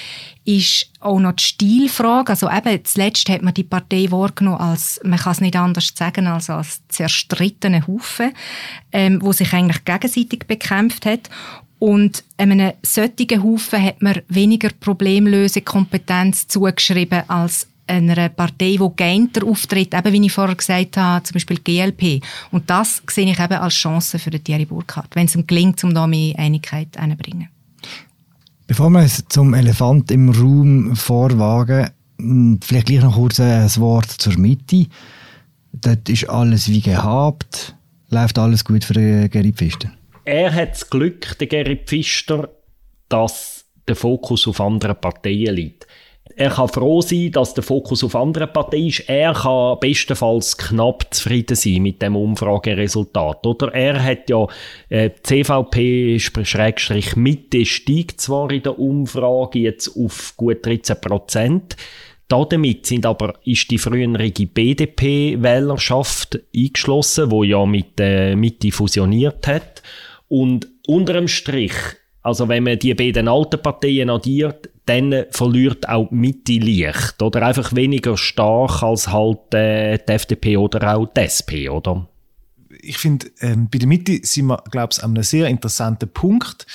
ist 0.48 0.90
auch 1.02 1.20
noch 1.20 1.34
die 1.34 1.44
Stilfrage. 1.44 2.30
Also 2.30 2.50
eben, 2.50 2.84
zuletzt 2.86 3.28
hat 3.28 3.42
man 3.42 3.54
die 3.54 3.66
Partei 3.66 4.10
wahrgenommen 4.10 4.62
als, 4.62 5.00
man 5.04 5.20
kann 5.20 5.34
es 5.34 5.42
nicht 5.42 5.58
anders 5.58 5.92
sagen, 5.94 6.26
als 6.26 6.50
als 6.50 6.82
zerstrittene 6.88 7.86
Haufen, 7.86 8.32
ähm, 8.94 9.22
wo 9.22 9.34
sich 9.34 9.52
eigentlich 9.52 9.84
gegenseitig 9.84 10.48
bekämpft 10.48 11.06
hat. 11.06 11.30
Und 11.80 12.24
einem 12.38 12.72
solchen 12.82 13.44
Haufen 13.44 13.84
hat 13.84 14.02
man 14.02 14.22
weniger 14.30 14.70
Problemlösekompetenz 14.70 16.48
zugeschrieben 16.48 17.30
als 17.30 17.68
einer 17.86 18.30
Partei, 18.30 18.78
die 18.80 18.92
geeinter 18.96 19.46
auftritt, 19.46 19.94
eben 19.94 20.14
wie 20.14 20.26
ich 20.26 20.32
vorher 20.32 20.56
gesagt 20.56 20.96
habe, 20.96 21.24
zum 21.24 21.34
Beispiel 21.34 21.60
GLP. 21.60 22.24
Und 22.52 22.70
das 22.70 23.02
sehe 23.10 23.30
ich 23.30 23.40
eben 23.40 23.54
als 23.54 23.74
Chance 23.74 24.18
für 24.18 24.30
den 24.30 24.44
Thierry 24.44 24.66
Burkhardt, 24.66 25.14
wenn 25.16 25.26
es 25.26 25.36
ihm 25.36 25.46
gelingt, 25.46 25.84
um 25.84 25.94
da 25.94 26.08
mehr 26.08 26.40
Einigkeit 26.40 26.98
einzubringen. 26.98 27.50
Bevor 28.68 28.90
wir 28.90 29.00
uns 29.00 29.24
zum 29.30 29.54
Elefant 29.54 30.12
im 30.12 30.30
Raum 30.30 30.94
vorwagen, 30.96 31.90
hm, 32.20 32.60
vielleicht 32.62 32.88
gleich 32.88 33.02
noch 33.02 33.16
kurz 33.16 33.40
ein 33.40 33.74
Wort 33.78 34.12
zur 34.12 34.38
Mitte. 34.38 34.88
Dort 35.72 36.10
ist 36.10 36.30
alles 36.30 36.68
wie 36.68 36.82
gehabt. 36.82 37.76
Läuft 38.10 38.38
alles 38.38 38.66
gut 38.66 38.84
für 38.84 38.94
den 38.94 39.30
Gerrit 39.30 39.56
Pfister? 39.56 39.92
Er 40.26 40.54
hat 40.54 40.72
das 40.72 40.90
Glück, 40.90 41.38
der 41.38 41.48
Gerrit 41.48 41.88
Pfister, 41.88 42.50
dass 43.08 43.66
der 43.88 43.96
Fokus 43.96 44.46
auf 44.48 44.60
anderen 44.60 45.00
Parteien 45.00 45.56
liegt 45.56 45.88
er 46.38 46.52
kann 46.52 46.70
froh 46.70 47.02
sein, 47.02 47.32
dass 47.32 47.56
der 47.56 47.64
Fokus 47.64 48.04
auf 48.04 48.16
andere 48.16 48.46
Parteien 48.46 48.90
ist. 48.90 49.10
Er 49.10 49.34
kann 49.34 49.80
bestenfalls 49.80 50.56
knapp 50.56 51.12
zufrieden 51.12 51.56
sein 51.56 51.82
mit 51.82 52.00
dem 52.00 52.16
Umfrageresultat. 52.16 53.44
Oder 53.48 53.74
er 53.74 54.04
hat 54.04 54.30
ja 54.30 54.46
äh, 54.90 55.10
CVP 55.24 56.20
Schrägstrich 56.20 57.16
Mitte 57.16 57.66
steigt 57.66 58.22
zwar 58.22 58.52
in 58.52 58.62
der 58.62 58.78
Umfrage 58.78 59.58
jetzt 59.58 59.98
auf 59.98 60.36
gut 60.38 60.64
13 60.64 61.02
Prozent. 61.02 61.76
Damit 62.28 62.86
sind 62.86 63.08
aber, 63.08 63.34
ist 63.44 63.72
die 63.72 63.80
frühere 63.80 64.30
BDP-Wählerschaft 64.30 66.40
eingeschlossen, 66.56 67.32
wo 67.32 67.44
ja 67.44 67.66
mit 67.66 67.98
der 67.98 68.34
äh, 68.34 68.36
Mitte 68.36 68.72
fusioniert 68.72 69.48
hat. 69.48 69.82
Und 70.28 70.68
unterm 70.86 71.28
Strich, 71.28 71.74
also 72.28 72.50
wenn 72.50 72.64
man 72.64 72.78
die 72.78 72.94
beiden 72.94 73.30
alten 73.30 73.62
Parteien 73.62 74.10
addiert, 74.10 74.70
dann 74.86 75.26
verliert 75.32 75.88
auch 75.88 76.10
die 76.10 76.16
Mitte 76.16 76.54
Licht. 76.54 77.22
Oder 77.22 77.42
einfach 77.44 77.74
weniger 77.74 78.18
stark 78.18 78.84
als 78.84 79.08
halt 79.08 79.54
äh, 79.54 79.98
die 79.98 80.12
FDP 80.12 80.58
oder 80.58 80.96
auch 80.96 81.08
die 81.08 81.22
SP, 81.24 81.70
oder? 81.70 82.08
ich 82.80 82.98
finde, 82.98 83.28
ähm, 83.40 83.70
bei 83.72 83.80
der 83.80 83.88
Mitte 83.88 84.20
sind 84.24 84.48
wir, 84.48 84.64
glaube 84.70 84.90
ich, 84.92 85.04
an 85.04 85.12
einem 85.12 85.24
sehr 85.24 85.48
interessanten 85.48 86.10
Punkt. 86.10 86.68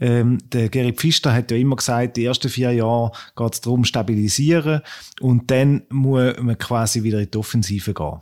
Ähm, 0.00 0.38
der 0.52 0.68
Gerrit 0.68 0.96
Pfister 0.96 1.32
hat 1.32 1.50
ja 1.50 1.56
immer 1.56 1.76
gesagt, 1.76 2.16
die 2.16 2.24
ersten 2.24 2.48
vier 2.48 2.72
Jahre 2.72 3.12
geht 3.36 3.54
es 3.54 3.60
darum, 3.60 3.84
stabilisieren 3.84 4.80
und 5.20 5.50
dann 5.50 5.82
muss 5.90 6.34
man 6.40 6.56
quasi 6.56 7.02
wieder 7.02 7.20
in 7.20 7.30
die 7.30 7.38
Offensive 7.38 7.92
gehen. 7.92 8.20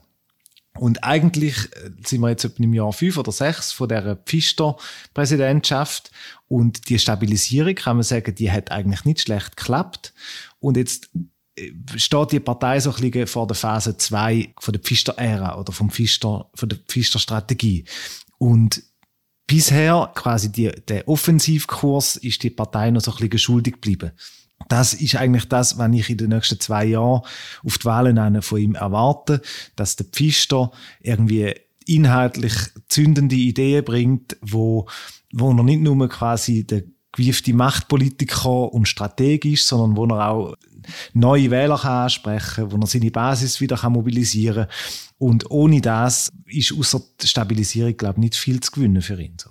Und 0.78 1.04
eigentlich 1.04 1.56
äh, 1.72 1.90
sind 2.04 2.20
wir 2.20 2.30
jetzt 2.30 2.44
etwa 2.44 2.62
im 2.62 2.74
Jahr 2.74 2.92
fünf 2.92 3.16
oder 3.16 3.32
sechs 3.32 3.72
von 3.72 3.88
der 3.88 4.16
Pfister-Präsidentschaft 4.16 6.10
und 6.46 6.88
die 6.88 6.98
Stabilisierung, 6.98 7.74
kann 7.74 7.96
man 7.96 8.04
sagen, 8.04 8.34
die 8.34 8.50
hat 8.50 8.70
eigentlich 8.70 9.04
nicht 9.04 9.20
schlecht 9.20 9.56
geklappt. 9.56 10.14
Und 10.60 10.76
jetzt 10.76 11.10
äh, 11.56 11.72
steht 11.96 12.32
die 12.32 12.40
Partei 12.40 12.80
so 12.80 12.92
ein 12.92 13.10
bisschen 13.10 13.26
vor 13.26 13.46
der 13.46 13.56
Phase 13.56 13.96
2 13.96 14.54
von 14.58 14.72
der 14.72 14.82
Pfister-Ära 14.82 15.58
oder 15.58 15.72
vom 15.72 15.90
Pfister, 15.90 16.50
von 16.54 16.68
der 16.68 16.78
Pfister-Strategie. 16.78 17.84
Und 18.38 18.82
bisher 19.46 20.12
quasi 20.14 20.52
die, 20.52 20.70
der 20.86 21.08
Offensivkurs 21.08 22.16
ist 22.16 22.42
die 22.42 22.50
Partei 22.50 22.90
noch 22.90 23.00
so 23.00 23.10
ein 23.10 23.14
bisschen 23.16 23.30
geschuldig 23.30 23.74
geblieben. 23.74 24.12
Das 24.66 24.92
ist 24.94 25.16
eigentlich 25.16 25.48
das, 25.48 25.78
was 25.78 25.92
ich 25.92 26.10
in 26.10 26.18
den 26.18 26.30
nächsten 26.30 26.60
zwei 26.60 26.84
Jahren 26.84 27.22
auf 27.64 27.78
die 27.78 27.84
Wahlen 27.84 28.42
von 28.42 28.60
ihm 28.60 28.74
erwarte, 28.74 29.40
dass 29.76 29.96
der 29.96 30.06
Pfister 30.06 30.72
irgendwie 31.00 31.54
inhaltlich 31.86 32.54
zündende 32.88 33.36
Ideen 33.36 33.84
bringt, 33.84 34.36
wo, 34.42 34.86
wo 35.32 35.50
er 35.50 35.62
nicht 35.62 35.80
nur 35.80 36.08
quasi 36.08 36.64
der 36.64 36.82
gewiefte 37.12 37.54
Machtpolitiker 37.54 38.72
und 38.72 38.86
strategisch, 38.86 39.64
sondern 39.64 39.96
wo 39.96 40.06
er 40.06 40.28
auch 40.28 40.54
neue 41.14 41.50
Wähler 41.50 41.78
kann 41.78 42.04
ansprechen, 42.04 42.70
wo 42.70 42.76
er 42.76 42.86
seine 42.86 43.10
Basis 43.10 43.60
wieder 43.60 43.76
kann 43.76 43.94
mobilisieren 43.94 44.66
und 45.18 45.50
ohne 45.50 45.80
das 45.80 46.30
ist 46.46 46.72
außer 46.72 47.00
Stabilisierung 47.22 47.96
glaube 47.96 48.14
ich 48.18 48.20
nicht 48.20 48.36
viel 48.36 48.60
zu 48.60 48.70
gewinnen 48.70 49.02
für 49.02 49.20
ihn. 49.20 49.36
So. 49.40 49.50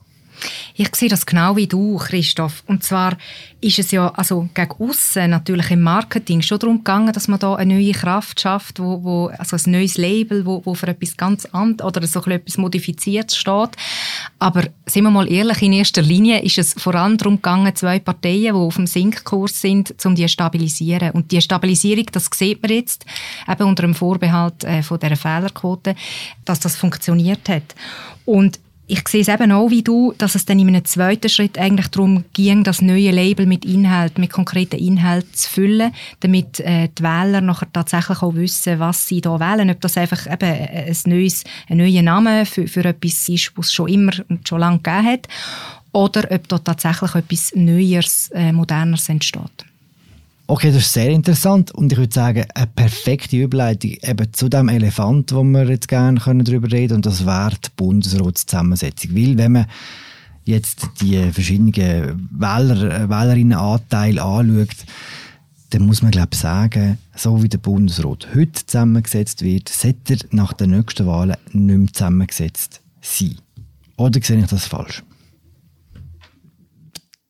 Ich 0.75 0.95
sehe 0.95 1.09
das 1.09 1.25
genau 1.25 1.55
wie 1.55 1.67
du, 1.67 1.97
Christoph. 1.97 2.63
Und 2.67 2.83
zwar 2.83 3.17
ist 3.59 3.79
es 3.79 3.91
ja 3.91 4.09
also 4.09 4.47
gegen 4.53 4.71
außen 4.71 5.29
natürlich 5.29 5.71
im 5.71 5.81
Marketing 5.81 6.41
schon 6.41 6.59
darum 6.59 6.77
gegangen, 6.77 7.11
dass 7.11 7.27
man 7.27 7.39
da 7.39 7.55
eine 7.55 7.73
neue 7.73 7.91
Kraft 7.91 8.39
schafft, 8.39 8.79
wo, 8.79 9.03
wo 9.03 9.27
also 9.37 9.55
ein 9.55 9.71
neues 9.71 9.97
Label, 9.97 10.45
wo, 10.45 10.61
wo 10.63 10.75
für 10.75 10.87
etwas 10.87 11.17
ganz 11.17 11.45
anderes 11.45 11.87
oder 11.87 12.05
so 12.05 12.21
etwas 12.25 12.57
Modifiziertes 12.57 13.35
steht. 13.35 13.71
Aber 14.37 14.65
sind 14.85 15.03
wir 15.03 15.11
mal 15.11 15.31
ehrlich, 15.31 15.61
in 15.61 15.73
erster 15.73 16.01
Linie 16.01 16.41
ist 16.43 16.57
es 16.59 16.73
vor 16.73 16.93
allem 16.95 17.17
darum 17.17 17.37
gegangen, 17.37 17.75
zwei 17.75 17.99
Parteien, 17.99 18.53
die 18.53 18.59
auf 18.59 18.75
dem 18.75 18.87
Sinkkurs 18.87 19.59
sind, 19.59 19.95
um 20.05 20.13
die 20.13 20.23
zu 20.23 20.29
stabilisieren. 20.29 21.11
Und 21.11 21.31
die 21.31 21.41
Stabilisierung, 21.41 22.05
das 22.11 22.29
sieht 22.33 22.61
man 22.61 22.71
jetzt, 22.71 23.05
eben 23.47 23.63
unter 23.63 23.81
dem 23.81 23.95
Vorbehalt 23.95 24.63
äh, 24.63 24.83
von 24.83 24.99
dieser 24.99 25.15
Fehlerquote, 25.15 25.95
dass 26.45 26.59
das 26.59 26.75
funktioniert 26.75 27.49
hat. 27.49 27.75
Und 28.25 28.59
ich 28.89 29.05
sehe 29.07 29.21
es 29.21 29.27
eben 29.27 29.51
auch 29.51 29.69
wie 29.69 29.83
du, 29.83 30.13
dass 30.17 30.35
es 30.35 30.45
dann 30.45 30.59
in 30.59 30.69
einem 30.69 30.85
zweiten 30.85 31.27
Schritt 31.27 31.57
eigentlich 31.57 31.89
darum 31.89 32.23
ging, 32.31 32.63
das 32.63 32.81
neue 32.81 33.11
Label 33.11 33.45
mit 33.45 33.65
Inhalt, 33.65 34.17
mit 34.17 34.31
konkreten 34.31 34.77
Inhalten 34.77 35.33
zu 35.33 35.49
füllen, 35.49 35.91
damit 36.21 36.61
äh, 36.61 36.87
die 36.97 37.03
Wähler 37.03 37.41
nachher 37.41 37.71
tatsächlich 37.71 38.21
auch 38.21 38.35
wissen, 38.35 38.79
was 38.79 39.05
sie 39.05 39.19
da 39.19 39.41
wählen. 39.41 39.69
Ob 39.69 39.81
das 39.81 39.97
einfach 39.97 40.25
eben 40.25 40.49
ein, 40.49 40.95
neues, 41.05 41.43
ein 41.67 41.77
neuer 41.77 42.01
Name 42.01 42.45
für, 42.45 42.65
für 42.67 42.85
etwas 42.85 43.27
ist, 43.27 43.51
was 43.55 43.67
es 43.67 43.73
schon 43.73 43.89
immer 43.89 44.13
und 44.29 44.47
schon 44.47 44.61
lange 44.61 44.77
gegeben 44.77 45.05
hat, 45.05 45.27
oder 45.91 46.31
ob 46.31 46.47
da 46.47 46.57
tatsächlich 46.59 47.13
etwas 47.13 47.51
Neues, 47.55 48.29
äh, 48.33 48.53
Moderneres 48.53 49.09
entsteht. 49.09 49.66
Okay, 50.49 50.71
das 50.71 50.83
ist 50.83 50.93
sehr 50.93 51.09
interessant 51.09 51.71
und 51.71 51.91
ich 51.91 51.97
würde 51.97 52.13
sagen, 52.13 52.45
eine 52.55 52.67
perfekte 52.67 53.35
Überleitung 53.35 53.97
eben 54.01 54.31
zu 54.31 54.47
dem 54.47 54.69
Elefant, 54.69 55.33
wo 55.33 55.43
wir 55.43 55.65
jetzt 55.69 55.89
gerne 55.89 56.19
darüber 56.19 56.71
reden 56.71 56.87
können 56.87 56.95
und 56.95 57.05
das 57.05 57.25
wäre 57.25 57.57
die 57.65 57.69
Bundesratszusammensetzung. 57.75 59.13
Weil 59.13 59.37
wenn 59.37 59.51
man 59.51 59.65
jetzt 60.45 60.87
die 61.01 61.17
verschiedenen 61.33 61.75
Wähler, 61.75 63.09
Wählerinnenanteile 63.09 64.23
anschaut, 64.23 64.85
dann 65.71 65.85
muss 65.85 66.01
man 66.01 66.11
glaube 66.11 66.33
sagen, 66.33 66.97
so 67.13 67.43
wie 67.43 67.49
der 67.49 67.57
Bundesrat 67.57 68.29
heute 68.33 68.65
zusammengesetzt 68.65 69.41
wird, 69.41 69.67
sollte 69.67 70.13
er 70.13 70.19
nach 70.31 70.53
den 70.53 70.69
nächsten 70.69 71.07
Wahlen 71.07 71.35
nicht 71.51 71.77
mehr 71.77 71.91
zusammengesetzt 71.91 72.79
sein. 73.01 73.35
Oder 73.97 74.21
sehe 74.23 74.39
ich 74.39 74.47
das 74.47 74.65
falsch? 74.65 75.03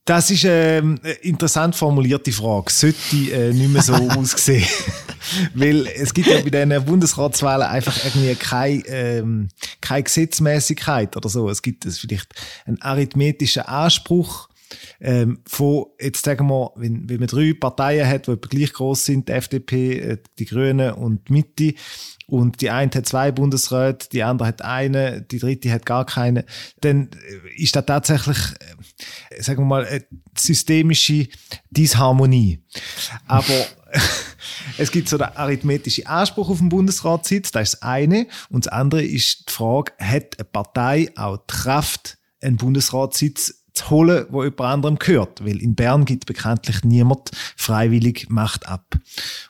Das 0.08 0.32
ist 0.32 0.46
ähm, 0.46 0.98
eine 1.04 1.12
interessant 1.16 1.76
formulierte 1.76 2.32
Frage. 2.32 2.72
Sollte 2.72 2.98
äh, 3.30 3.52
nicht 3.52 3.70
mehr 3.70 3.82
so 3.82 3.94
aussehen? 4.18 4.66
Weil 5.54 5.86
es 5.86 6.14
gibt 6.14 6.28
ja 6.28 6.40
bei 6.40 6.50
diesen 6.50 6.86
Bundesratswahlen 6.86 7.68
einfach 7.68 8.06
irgendwie 8.06 8.34
keine, 8.36 8.88
ähm, 8.88 9.50
keine 9.82 10.04
Gesetzmäßigkeit 10.04 11.18
oder 11.18 11.28
so. 11.28 11.50
Es 11.50 11.62
gibt 11.62 11.86
es 11.86 12.00
vielleicht 12.00 12.34
einen 12.66 12.82
arithmetischen 12.82 13.64
Anspruch 13.64 14.48
ähm, 15.00 15.40
von, 15.46 15.86
jetzt 16.00 16.24
sagen 16.26 16.48
wir, 16.48 16.72
wenn, 16.76 17.10
wenn 17.10 17.20
man 17.20 17.28
drei 17.28 17.54
Parteien 17.54 18.08
hat, 18.08 18.28
die 18.28 18.36
gleich 18.38 18.74
groß 18.74 19.06
sind, 19.06 19.28
die 19.28 19.34
FDP, 19.34 20.00
äh, 20.00 20.18
die 20.40 20.46
Grünen 20.46 20.94
und 20.94 21.28
die 21.30 21.34
Mitte, 21.34 21.74
und 22.28 22.60
die 22.60 22.70
eine 22.70 22.92
hat 22.94 23.06
zwei 23.06 23.32
Bundesräte, 23.32 24.10
die 24.10 24.22
andere 24.22 24.50
hat 24.50 24.62
eine, 24.62 25.22
die 25.22 25.40
dritte 25.40 25.72
hat 25.72 25.86
gar 25.86 26.06
keine, 26.06 26.46
dann 26.82 27.10
äh, 27.12 27.62
ist 27.62 27.76
da 27.76 27.82
tatsächlich, 27.82 28.38
äh, 29.30 29.42
sagen 29.42 29.62
wir 29.62 29.66
mal, 29.66 30.04
systemische 30.38 31.30
Disharmonie. 31.72 32.60
Aber 33.28 33.66
es 34.78 34.92
gibt 34.92 35.08
so 35.08 35.18
den 35.18 35.28
arithmetischen 35.28 36.06
Anspruch 36.06 36.50
auf 36.50 36.58
den 36.58 36.70
Bundesratssitz, 36.70 37.52
das 37.52 37.74
ist 37.74 37.74
das 37.76 37.82
eine. 37.84 38.28
Und 38.50 38.66
das 38.66 38.74
andere 38.74 39.04
ist 39.04 39.48
die 39.48 39.54
Frage, 39.54 39.94
hat 40.00 40.38
eine 40.38 40.46
Partei 40.46 41.10
auch 41.16 41.38
die 41.38 41.54
Kraft, 41.54 42.18
einen 42.42 42.58
Bundesratssitz 42.58 43.64
zu 43.78 43.90
holen, 43.90 44.26
wo 44.30 44.44
jemand 44.44 44.62
anderem 44.62 45.00
gehört? 45.00 45.46
Weil 45.46 45.62
in 45.62 45.76
Bern 45.76 46.06
gibt 46.06 46.26
bekanntlich 46.26 46.84
niemand 46.84 47.32
freiwillig 47.56 48.30
Macht 48.30 48.68
ab. 48.68 48.98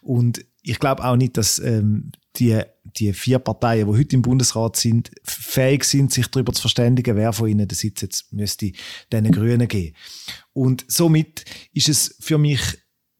Und 0.01 0.45
ich 0.61 0.79
glaube 0.79 1.03
auch 1.03 1.15
nicht, 1.15 1.37
dass 1.37 1.59
ähm, 1.59 2.11
die, 2.35 2.61
die 2.83 3.13
vier 3.13 3.39
Parteien, 3.39 3.87
die 3.87 3.97
heute 3.97 4.15
im 4.15 4.21
Bundesrat 4.21 4.75
sind, 4.75 5.11
fähig 5.23 5.83
sind, 5.85 6.11
sich 6.11 6.27
darüber 6.27 6.53
zu 6.53 6.61
verständigen, 6.61 7.15
wer 7.15 7.33
von 7.33 7.47
ihnen 7.47 7.67
den 7.67 7.75
Sitz 7.75 8.01
jetzt 8.01 8.33
müsste 8.33 8.71
den 9.11 9.31
Grünen 9.31 9.67
geben. 9.67 9.95
Und 10.53 10.85
somit 10.87 11.45
ist 11.73 11.89
es 11.89 12.17
für 12.19 12.37
mich 12.37 12.61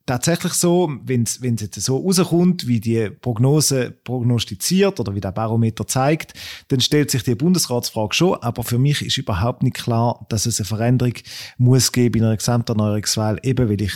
tatsächlich 0.08 0.54
so, 0.54 0.92
wenn 1.04 1.24
es 1.24 1.40
jetzt 1.42 1.80
so 1.82 1.98
rauskommt, 1.98 2.66
wie 2.66 2.80
die 2.80 3.10
Prognose 3.10 3.92
prognostiziert 3.92 5.00
oder 5.00 5.14
wie 5.14 5.22
der 5.22 5.32
Barometer 5.32 5.86
zeigt, 5.86 6.34
dann 6.70 6.80
stellt 6.80 7.12
sich 7.12 7.24
die 7.24 7.36
Bundesratsfrage 7.36 8.16
schon, 8.16 8.42
aber 8.42 8.64
für 8.64 8.80
mich 8.80 9.06
ist 9.06 9.18
überhaupt 9.18 9.62
nicht 9.62 9.76
klar, 9.76 10.26
dass 10.30 10.48
es 10.48 10.60
eine 10.60 10.66
Veränderung 10.66 11.14
muss 11.58 11.92
geben 11.92 12.20
in 12.20 12.26
einer 12.26 12.38
Gesamterneuerungswahl, 12.38 13.40
eben 13.44 13.70
weil 13.70 13.82
ich 13.82 13.94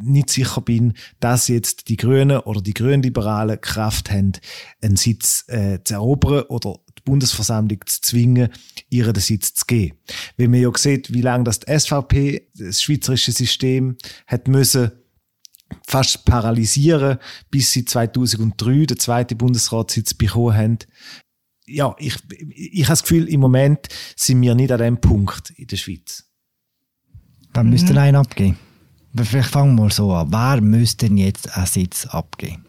nicht 0.00 0.30
sicher 0.30 0.60
bin, 0.60 0.94
dass 1.18 1.48
jetzt 1.48 1.88
die 1.88 1.96
Grünen 1.96 2.38
oder 2.38 2.62
die 2.62 2.74
Grünliberalen 2.74 3.60
Kraft 3.60 4.12
haben, 4.12 4.32
einen 4.80 4.96
Sitz 4.96 5.44
äh, 5.48 5.80
zu 5.82 5.94
erobern 5.94 6.44
oder 6.48 6.76
die 6.96 7.02
Bundesversammlung 7.04 7.80
zu 7.84 8.00
zwingen, 8.00 8.50
ihren 8.90 9.16
Sitz 9.16 9.54
zu 9.54 9.66
geben. 9.66 9.98
Wenn 10.36 10.52
man 10.52 10.60
ja 10.60 10.70
sieht, 10.76 11.12
wie 11.12 11.20
lange 11.20 11.42
das 11.44 11.58
die 11.58 11.76
SVP, 11.76 12.48
das 12.54 12.80
schweizerische 12.80 13.32
System, 13.32 13.96
hat 14.28 14.46
müssen 14.46 14.92
fast 15.86 16.24
paralysieren, 16.24 17.18
bis 17.50 17.72
sie 17.72 17.84
2003 17.84 18.86
den 18.86 18.98
zweiten 18.98 19.38
Bundesratssitz 19.38 20.14
bekommen 20.14 20.56
haben. 20.56 20.78
Ja, 21.66 21.94
ich, 21.98 22.16
ich 22.54 22.84
habe 22.84 22.92
das 22.92 23.02
Gefühl, 23.02 23.28
im 23.28 23.40
Moment 23.40 23.88
sind 24.16 24.40
wir 24.40 24.54
nicht 24.54 24.72
an 24.72 24.78
dem 24.78 25.00
Punkt 25.00 25.50
in 25.50 25.66
der 25.66 25.76
Schweiz. 25.76 26.24
Dann 27.52 27.66
mhm. 27.66 27.72
müsste 27.72 28.00
einen 28.00 28.16
abgeben. 28.16 28.58
Vielleicht 29.14 29.50
fangen 29.50 29.74
wir 29.74 29.82
mal 29.82 29.92
so 29.92 30.12
an. 30.12 30.30
Wer 30.30 30.60
müsste 30.60 31.08
denn 31.08 31.16
jetzt 31.16 31.54
einen 31.56 31.66
Sitz 31.66 32.06
abgeben? 32.06 32.64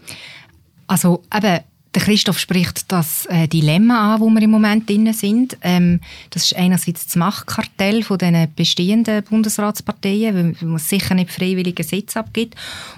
Also 0.88 1.24
eben, 1.34 1.60
der 1.96 2.04
Christoph 2.04 2.38
spricht 2.38 2.92
das 2.92 3.26
äh, 3.28 3.48
Dilemma 3.48 4.14
an, 4.14 4.22
wo 4.22 4.30
wir 4.30 4.42
im 4.42 4.52
Moment 4.52 4.88
drin 4.88 5.12
sind. 5.12 5.58
Ähm, 5.62 6.00
das 6.30 6.44
ist 6.44 6.56
einerseits 6.56 7.08
das 7.08 7.16
Machtkartell 7.16 8.04
von 8.04 8.20
den 8.20 8.48
bestehenden 8.56 9.24
Bundesratsparteien, 9.24 10.56
weil 10.62 10.68
man 10.68 10.78
sicher 10.78 11.16
nicht 11.16 11.32
freiwillige 11.32 11.84
Sitz 11.84 12.16
abgibt. 12.16 12.56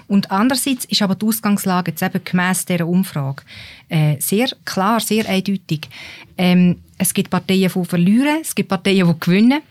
Und 0.08 0.30
andererseits 0.30 0.84
ist 0.84 1.00
aber 1.00 1.14
die 1.14 1.24
Ausgangslage 1.24 1.92
jetzt 1.92 2.02
eben 2.02 2.22
gemäss 2.22 2.66
dieser 2.66 2.86
Umfrage 2.86 3.42
äh, 3.88 4.16
sehr 4.20 4.48
klar, 4.64 5.00
sehr 5.00 5.28
eindeutig. 5.28 5.88
Ähm, 6.36 6.76
es 6.98 7.14
gibt 7.14 7.30
Parteien, 7.30 7.70
die 7.74 7.84
verlieren, 7.84 8.38
es 8.42 8.54
gibt 8.54 8.68
Parteien, 8.68 9.08
die 9.08 9.20
gewinnen. 9.20 9.62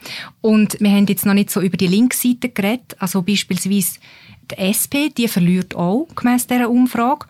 Und 0.42 0.80
wir 0.80 0.90
haben 0.90 1.06
jetzt 1.06 1.26
noch 1.26 1.34
nicht 1.34 1.50
so 1.50 1.62
über 1.62 1.78
die 1.78 1.88
Linksseite 1.88 2.50
geredet. 2.50 2.96
Also 3.00 3.22
beispielsweise 3.22 4.00
die 4.52 4.58
SP, 4.58 5.10
die 5.16 5.28
verliert 5.28 5.76
auch 5.76 6.08
gemäss 6.16 6.48
dieser 6.48 6.70
Umfrage. 6.70 7.26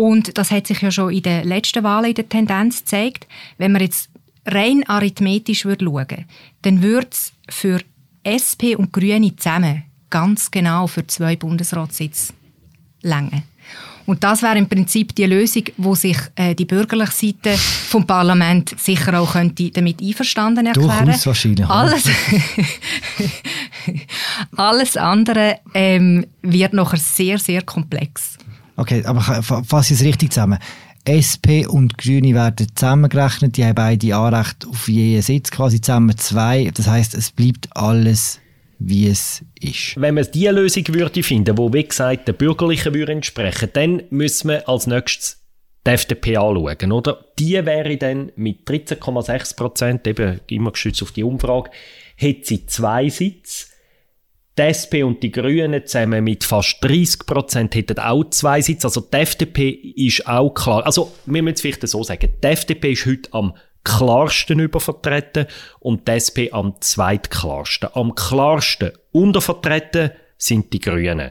Und 0.00 0.38
das 0.38 0.50
hat 0.50 0.66
sich 0.66 0.80
ja 0.80 0.90
schon 0.90 1.12
in 1.12 1.20
den 1.20 1.46
letzten 1.46 1.84
Wahlen 1.84 2.08
in 2.08 2.14
der 2.14 2.26
Tendenz 2.26 2.78
gezeigt. 2.78 3.26
Wenn 3.58 3.72
man 3.72 3.82
jetzt 3.82 4.08
rein 4.46 4.82
arithmetisch 4.88 5.66
würde 5.66 5.84
schauen 5.84 6.24
dann 6.62 6.82
würde 6.82 7.08
es 7.10 7.32
für 7.50 7.82
SP 8.24 8.76
und 8.76 8.94
Grüne 8.94 9.36
zusammen 9.36 9.82
ganz 10.08 10.50
genau 10.50 10.86
für 10.86 11.06
zwei 11.06 11.36
Bundesratssitze 11.36 12.32
länger. 13.02 13.42
Und 14.06 14.24
das 14.24 14.40
wäre 14.40 14.56
im 14.56 14.70
Prinzip 14.70 15.14
die 15.14 15.26
Lösung, 15.26 15.64
wo 15.76 15.94
sich 15.94 16.16
äh, 16.34 16.54
die 16.54 16.64
bürgerliche 16.64 17.12
Seite 17.12 17.58
vom 17.58 18.06
Parlament 18.06 18.80
sicher 18.80 19.20
auch 19.20 19.32
könnte 19.32 19.70
damit 19.70 20.00
einverstanden 20.00 20.64
erklären. 20.64 21.04
Durchaus 21.04 21.26
wahrscheinlich. 21.26 21.68
Alles, 21.68 22.04
alles 24.56 24.96
andere 24.96 25.58
ähm, 25.74 26.26
wird 26.40 26.72
nachher 26.72 26.96
sehr, 26.96 27.38
sehr 27.38 27.60
komplex. 27.60 28.38
Okay, 28.80 29.04
aber 29.04 29.20
fasse 29.20 29.92
ich 29.92 30.00
es 30.00 30.06
richtig 30.06 30.32
zusammen. 30.32 30.58
SP 31.04 31.68
und 31.68 31.98
Grüne 31.98 32.34
werden 32.34 32.66
zusammengerechnet, 32.74 33.58
die 33.58 33.64
haben 33.64 33.74
beide 33.74 34.16
Anrecht 34.16 34.66
auf 34.66 34.88
jeden 34.88 35.20
Sitz, 35.20 35.50
quasi 35.50 35.82
zusammen 35.82 36.16
zwei. 36.16 36.70
Das 36.72 36.86
heißt, 36.86 37.14
es 37.14 37.30
bleibt 37.30 37.68
alles 37.76 38.40
wie 38.78 39.08
es 39.08 39.44
ist. 39.60 40.00
Wenn 40.00 40.14
man 40.14 40.26
diese 40.32 40.52
Lösung 40.52 40.88
würde 40.88 41.22
finden, 41.22 41.58
wo 41.58 41.70
wie 41.70 41.84
gesagt 41.84 42.26
der 42.26 42.32
bürgerlichen 42.32 42.94
würde 42.94 43.12
entsprechen, 43.12 43.68
dann 43.74 44.02
müssen 44.08 44.48
wir 44.48 44.66
als 44.66 44.86
nächstes 44.86 45.42
die 45.86 45.90
FDP 45.90 46.38
anschauen, 46.38 46.92
oder? 46.92 47.26
Die 47.38 47.52
wäre 47.66 47.98
dann 47.98 48.32
mit 48.36 48.66
13,6 48.66 49.56
Prozent, 49.56 50.06
eben 50.06 50.40
immer 50.48 50.70
gestützt 50.70 51.02
auf 51.02 51.12
die 51.12 51.24
Umfrage, 51.24 51.70
hätte 52.16 52.46
sie 52.46 52.64
zwei 52.64 53.10
Sitze 53.10 53.66
die 54.58 54.62
SP 54.66 55.02
und 55.04 55.22
die 55.22 55.30
Grünen 55.30 55.86
zusammen 55.86 56.24
mit 56.24 56.44
fast 56.44 56.78
30 56.82 57.26
Prozent 57.26 57.74
hätten 57.74 57.98
auch 57.98 58.24
zwei 58.30 58.60
Sitze. 58.60 58.88
Also 58.88 59.00
die 59.00 59.16
FDP 59.16 59.70
ist 59.70 60.26
auch 60.26 60.50
klar. 60.50 60.84
Also 60.84 61.12
wir 61.26 61.42
müssen 61.42 61.54
es 61.54 61.60
vielleicht 61.60 61.86
so 61.88 62.02
sagen. 62.02 62.32
Die 62.42 62.46
FDP 62.46 62.92
ist 62.92 63.06
heute 63.06 63.32
am 63.32 63.54
klarsten 63.84 64.58
übervertreten 64.58 65.46
und 65.78 66.06
die 66.06 66.12
SP 66.20 66.52
am 66.52 66.74
zweitklarsten. 66.80 67.90
Am 67.94 68.14
klarsten 68.14 68.92
untervertreten 69.12 70.10
sind 70.36 70.72
die 70.72 70.80
Grünen. 70.80 71.30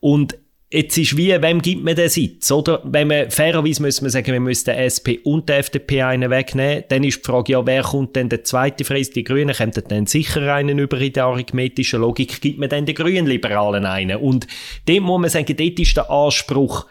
Und 0.00 0.36
Jetzt 0.72 0.96
ist 0.96 1.18
wie, 1.18 1.30
wem 1.42 1.60
gibt 1.60 1.84
man 1.84 1.94
den 1.94 2.08
Sitz, 2.08 2.50
oder? 2.50 2.80
Wenn 2.82 3.08
man, 3.08 3.30
fairerweise 3.30 3.82
müssen 3.82 4.06
wir 4.06 4.10
sagen, 4.10 4.32
wir 4.32 4.40
müssen 4.40 4.64
den 4.64 4.76
SP 4.80 5.20
und 5.22 5.46
den 5.50 5.56
FDP 5.56 6.00
einen 6.00 6.30
wegnehmen, 6.30 6.84
dann 6.88 7.04
ist 7.04 7.18
die 7.18 7.30
Frage, 7.30 7.52
ja, 7.52 7.66
wer 7.66 7.82
kommt 7.82 8.16
denn 8.16 8.30
der 8.30 8.42
zweite 8.42 8.82
Freis? 8.82 9.10
Die 9.10 9.22
Grünen 9.22 9.54
kommen 9.54 9.72
dann 9.88 10.06
sicher 10.06 10.54
einen 10.54 10.78
über 10.78 10.98
in 10.98 11.12
der 11.12 11.26
arithmetischen 11.26 12.00
Logik, 12.00 12.40
gibt 12.40 12.58
man 12.58 12.70
dann 12.70 12.86
den 12.86 12.94
Grünen-Liberalen 12.94 13.84
einen? 13.84 14.16
Und 14.16 14.46
dem 14.88 15.02
muss 15.02 15.20
man 15.20 15.28
sagen, 15.28 15.54
dort 15.54 15.78
ist 15.78 15.94
der 15.94 16.10
Anspruch, 16.10 16.86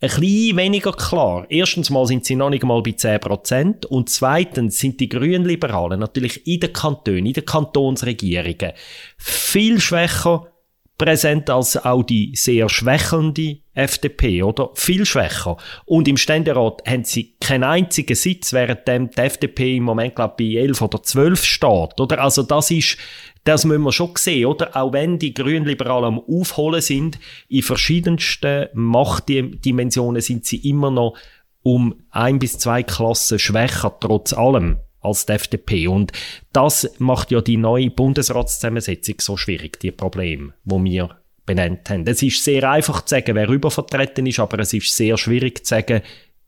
ein 0.00 0.08
bisschen 0.08 0.56
weniger 0.56 0.92
klar. 0.92 1.46
Erstens 1.48 1.90
mal 1.90 2.06
sind 2.06 2.24
sie 2.24 2.34
noch 2.34 2.50
nicht 2.50 2.64
mal 2.64 2.82
bei 2.82 2.90
10% 2.90 3.86
und 3.86 4.10
zweitens 4.10 4.80
sind 4.80 4.98
die 4.98 5.08
Grünen-Liberalen 5.08 6.00
natürlich 6.00 6.44
in 6.48 6.58
den 6.58 6.72
Kantonen, 6.72 7.26
in 7.26 7.32
den 7.32 7.44
Kantonsregierungen 7.44 8.72
viel 9.16 9.80
schwächer 9.80 10.48
präsent 10.96 11.50
als 11.50 11.76
auch 11.76 12.02
die 12.02 12.32
sehr 12.34 12.68
schwächelnde 12.68 13.58
FDP, 13.74 14.42
oder? 14.42 14.70
Viel 14.74 15.04
schwächer. 15.04 15.56
Und 15.84 16.06
im 16.06 16.16
Ständerat 16.16 16.82
haben 16.86 17.04
sie 17.04 17.34
keinen 17.40 17.64
einzigen 17.64 18.14
Sitz, 18.14 18.52
während 18.52 18.86
die 18.86 19.20
FDP 19.20 19.76
im 19.76 19.84
Moment, 19.84 20.14
glaube 20.14 20.34
ich, 20.38 20.54
bei 20.54 20.60
11 20.60 20.82
oder 20.82 21.02
12 21.02 21.44
steht, 21.44 22.00
oder? 22.00 22.20
Also 22.20 22.44
das 22.44 22.70
ist, 22.70 22.96
das 23.42 23.64
müssen 23.64 23.82
wir 23.82 23.92
schon 23.92 24.12
sehen, 24.16 24.46
oder? 24.46 24.76
Auch 24.76 24.92
wenn 24.92 25.18
die 25.18 25.34
Grünliberalen 25.34 26.14
am 26.14 26.20
Aufholen 26.20 26.80
sind, 26.80 27.18
in 27.48 27.62
verschiedensten 27.62 28.68
Machtdimensionen 28.74 30.22
sind 30.22 30.46
sie 30.46 30.68
immer 30.68 30.90
noch 30.90 31.16
um 31.64 31.94
ein 32.10 32.38
bis 32.38 32.58
zwei 32.58 32.82
Klassen 32.82 33.38
schwächer, 33.38 33.96
trotz 33.98 34.32
allem 34.32 34.78
als 35.04 35.26
die 35.26 35.32
FDP. 35.32 35.88
Und 35.88 36.12
das 36.52 36.90
macht 36.98 37.30
ja 37.30 37.40
die 37.40 37.56
neue 37.56 37.90
Bundesratszusammensetzung 37.90 39.16
so 39.20 39.36
schwierig, 39.36 39.78
die 39.80 39.90
Probleme, 39.90 40.54
wo 40.64 40.82
wir 40.82 41.10
benannt 41.46 41.90
haben. 41.90 42.06
Es 42.06 42.22
ist 42.22 42.42
sehr 42.42 42.70
einfach 42.70 43.02
zu 43.02 43.14
sagen, 43.14 43.34
wer 43.34 43.48
übervertreten 43.48 44.26
ist, 44.26 44.40
aber 44.40 44.60
es 44.60 44.72
ist 44.72 44.94
sehr 44.94 45.16
schwierig 45.18 45.64
zu 45.64 45.70
sagen, 45.70 46.00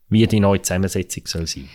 wie 0.09 0.25
die 0.25 0.39
neue 0.39 0.61
Zusammensetzung 0.61 1.27
soll 1.27 1.47
sein. 1.47 1.69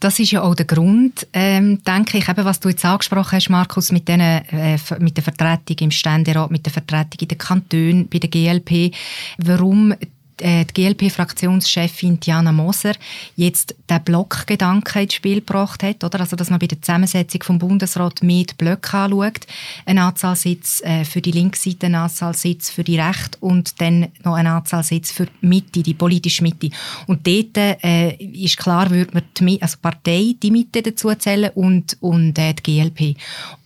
das 0.00 0.18
ist 0.18 0.30
ja 0.30 0.42
auch 0.42 0.54
der 0.54 0.64
Grund, 0.64 1.26
ähm, 1.34 1.82
denke 1.84 2.18
ich, 2.18 2.28
eben, 2.28 2.44
was 2.44 2.58
du 2.58 2.70
jetzt 2.70 2.84
angesprochen 2.84 3.32
hast, 3.32 3.50
Markus, 3.50 3.92
mit, 3.92 4.08
den, 4.08 4.20
äh, 4.20 4.78
mit 4.98 5.16
der 5.16 5.24
Vertretung 5.24 5.76
im 5.78 5.90
Ständerat, 5.90 6.50
mit 6.50 6.64
der 6.64 6.72
Vertretung 6.72 7.20
in 7.20 7.28
den 7.28 7.38
Kantonen, 7.38 8.08
bei 8.08 8.18
der 8.18 8.30
GLP, 8.30 8.94
warum 9.38 9.94
die 10.40 10.66
GLP-Fraktionschefin 10.74 12.20
Diana 12.20 12.52
Moser 12.52 12.94
jetzt 13.36 13.74
den 13.88 14.02
Blockgedanken 14.02 15.02
ins 15.02 15.14
Spiel 15.14 15.36
gebracht 15.36 15.82
hat, 15.82 16.04
oder? 16.04 16.20
Also, 16.20 16.36
dass 16.36 16.50
man 16.50 16.58
bei 16.58 16.66
der 16.66 16.80
Zusammensetzung 16.80 17.42
vom 17.42 17.58
Bundesrat 17.58 18.20
die 18.22 18.46
Blöcke 18.56 18.96
anschaut. 18.96 19.46
Eine 19.86 20.02
Anzahl 20.02 20.36
Sitz 20.36 20.80
äh, 20.82 21.04
für 21.04 21.20
die 21.20 21.32
linke 21.32 21.58
Seite, 21.58 21.86
eine 21.86 22.00
Anzahl 22.00 22.34
Sitz 22.34 22.70
für 22.70 22.84
die 22.84 22.98
rechte 22.98 23.38
und 23.40 23.80
dann 23.80 24.08
noch 24.24 24.34
eine 24.34 24.50
Anzahl 24.52 24.82
Sitz 24.82 25.12
für 25.12 25.26
die 25.26 25.46
Mitte, 25.46 25.82
die 25.82 25.94
politische 25.94 26.42
Mitte. 26.42 26.70
Und 27.06 27.26
dort 27.26 27.56
äh, 27.56 28.14
ist 28.16 28.56
klar, 28.56 28.90
würde 28.90 29.12
man 29.14 29.22
die, 29.38 29.60
also 29.62 29.76
die 29.76 29.82
Partei, 29.82 30.34
die 30.42 30.50
Mitte 30.50 30.82
dazu 30.82 31.14
zählen 31.14 31.50
und, 31.54 31.96
und 32.00 32.38
äh, 32.38 32.54
die 32.54 32.62
GLP. 32.62 33.16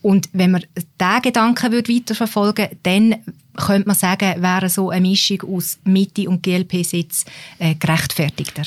Und 0.01 0.29
wenn 0.33 0.51
man 0.51 0.63
diesen 0.77 1.21
Gedanken 1.21 1.73
weiterverfolgen 1.73 2.65
würde, 2.65 2.77
dann 2.83 3.15
könnte 3.55 3.87
man 3.87 3.95
sagen, 3.95 4.41
wäre 4.41 4.69
so 4.69 4.89
eine 4.89 5.07
Mischung 5.07 5.41
aus 5.43 5.77
Mitte 5.83 6.29
und 6.29 6.43
GLP-Sitz 6.43 7.25
äh, 7.59 7.75
gerechtfertigter. 7.75 8.63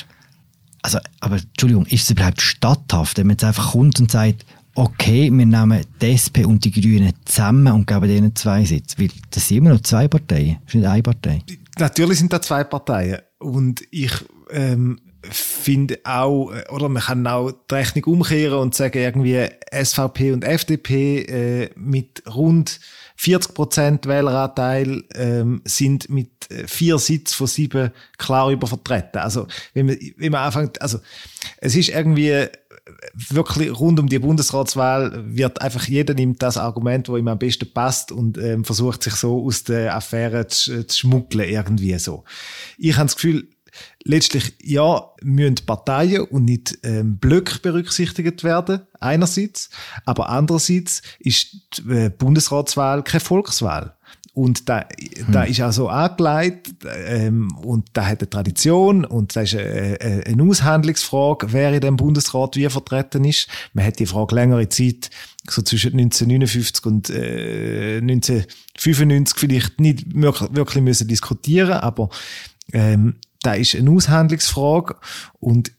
Also, 0.81 0.99
aber 1.19 1.37
Entschuldigung, 1.37 1.85
ist 1.87 2.03
es 2.03 2.11
überhaupt 2.11 2.41
statthaft, 2.41 3.17
wenn 3.17 3.27
man 3.27 3.33
jetzt 3.33 3.43
einfach 3.43 3.71
kommt 3.71 3.99
und 3.99 4.11
sagt, 4.11 4.45
okay, 4.75 5.29
wir 5.31 5.45
nehmen 5.45 5.81
die 6.01 6.11
SP 6.15 6.45
und 6.45 6.63
die 6.63 6.71
Grünen 6.71 7.13
zusammen 7.25 7.73
und 7.73 7.87
geben 7.87 8.07
denen 8.07 8.35
zwei 8.35 8.63
Sitze? 8.63 8.97
Weil 8.97 9.09
das 9.31 9.47
sind 9.47 9.57
immer 9.57 9.71
noch 9.71 9.81
zwei 9.81 10.07
Parteien, 10.07 10.57
das 10.65 10.75
ist 10.75 10.81
nicht 10.81 10.87
eine 10.87 11.03
Partei. 11.03 11.43
Natürlich 11.77 12.19
sind 12.19 12.31
da 12.31 12.41
zwei 12.41 12.63
Parteien 12.63 13.19
und 13.39 13.81
ich 13.91 14.13
ähm, 14.51 14.99
finde 15.23 15.99
auch, 16.03 16.51
äh, 16.51 16.63
oder 16.69 16.89
man 16.89 17.03
kann 17.03 17.27
auch 17.27 17.51
die 17.51 17.75
Rechnung 17.75 18.05
umkehren 18.05 18.59
und 18.59 18.75
sagen, 18.75 18.99
irgendwie 18.99 19.47
SVP 19.71 20.31
und 20.31 20.43
FDP 20.43 21.21
äh, 21.21 21.69
mit 21.75 22.23
rund 22.33 22.79
40 23.21 23.53
Prozent 23.53 24.05
Wähleranteil 24.05 25.03
ähm, 25.13 25.61
sind 25.65 26.09
mit 26.09 26.49
äh, 26.49 26.65
vier 26.69 26.97
Sitzen 26.99 27.35
von 27.35 27.47
sieben 27.47 27.91
klar 28.17 28.49
übervertreten. 28.49 29.19
Also 29.19 29.45
wenn 29.73 29.87
man, 29.87 29.97
wenn 30.15 30.31
man 30.31 30.45
anfängt, 30.45 30.81
also 30.81 30.99
es 31.57 31.75
ist 31.75 31.89
irgendwie 31.89 32.29
äh, 32.29 32.49
wirklich 33.13 33.77
rund 33.77 33.99
um 33.99 34.07
die 34.07 34.19
Bundesratswahl 34.19 35.35
wird 35.35 35.61
einfach 35.61 35.85
jeder 35.85 36.13
nimmt 36.13 36.41
das 36.41 36.55
Argument, 36.55 37.09
wo 37.09 37.17
ihm 37.17 37.27
am 37.27 37.37
besten 37.37 37.69
passt 37.73 38.13
und 38.13 38.37
ähm, 38.37 38.63
versucht 38.63 39.03
sich 39.03 39.15
so 39.15 39.43
aus 39.45 39.65
der 39.65 39.97
Affäre 39.97 40.47
zu, 40.47 40.87
zu 40.87 40.99
schmuggeln 40.99 41.49
irgendwie 41.49 41.99
so. 41.99 42.23
Ich 42.77 42.95
habe 42.95 43.07
das 43.07 43.15
Gefühl, 43.15 43.49
letztlich, 44.03 44.53
ja, 44.61 45.09
müssen 45.21 45.55
Parteien 45.65 46.21
und 46.23 46.45
nicht 46.45 46.77
ähm, 46.83 47.17
Blöcke 47.17 47.59
berücksichtigt 47.59 48.43
werden, 48.43 48.81
einerseits, 48.99 49.69
aber 50.05 50.29
andererseits 50.29 51.01
ist 51.19 51.77
die 51.77 51.91
äh, 51.91 52.09
Bundesratswahl 52.09 53.03
keine 53.03 53.21
Volkswahl. 53.21 53.95
Und 54.33 54.69
da, 54.69 54.85
hm. 54.87 55.31
da 55.33 55.43
ist 55.43 55.61
auch 55.61 55.73
so 55.73 55.89
angelegt 55.89 56.69
ähm, 56.85 57.51
und 57.57 57.89
da 57.93 58.05
hat 58.05 58.21
eine 58.21 58.29
Tradition 58.29 59.03
und 59.03 59.35
da 59.35 59.41
ist 59.41 59.55
eine, 59.55 59.97
eine 60.25 60.43
Aushandlungsfrage, 60.43 61.51
wer 61.51 61.73
in 61.73 61.81
dem 61.81 61.97
Bundesrat 61.97 62.55
wie 62.55 62.69
vertreten 62.69 63.25
ist. 63.25 63.47
Man 63.73 63.85
hat 63.85 63.99
die 63.99 64.05
Frage 64.05 64.35
längere 64.35 64.69
Zeit, 64.69 65.09
so 65.49 65.61
zwischen 65.61 65.99
1959 65.99 66.85
und 66.85 67.09
äh, 67.09 67.97
1995 67.97 69.37
vielleicht 69.37 69.79
nicht 69.81 70.15
wirklich, 70.15 70.55
wirklich 70.55 70.83
müssen 70.83 71.07
diskutieren, 71.07 71.73
aber 71.73 72.09
ähm, 72.71 73.15
da 73.41 73.53
ist 73.53 73.75
eine 73.75 73.91
Aushandlungsfrage 73.91 74.95
und 75.39 75.71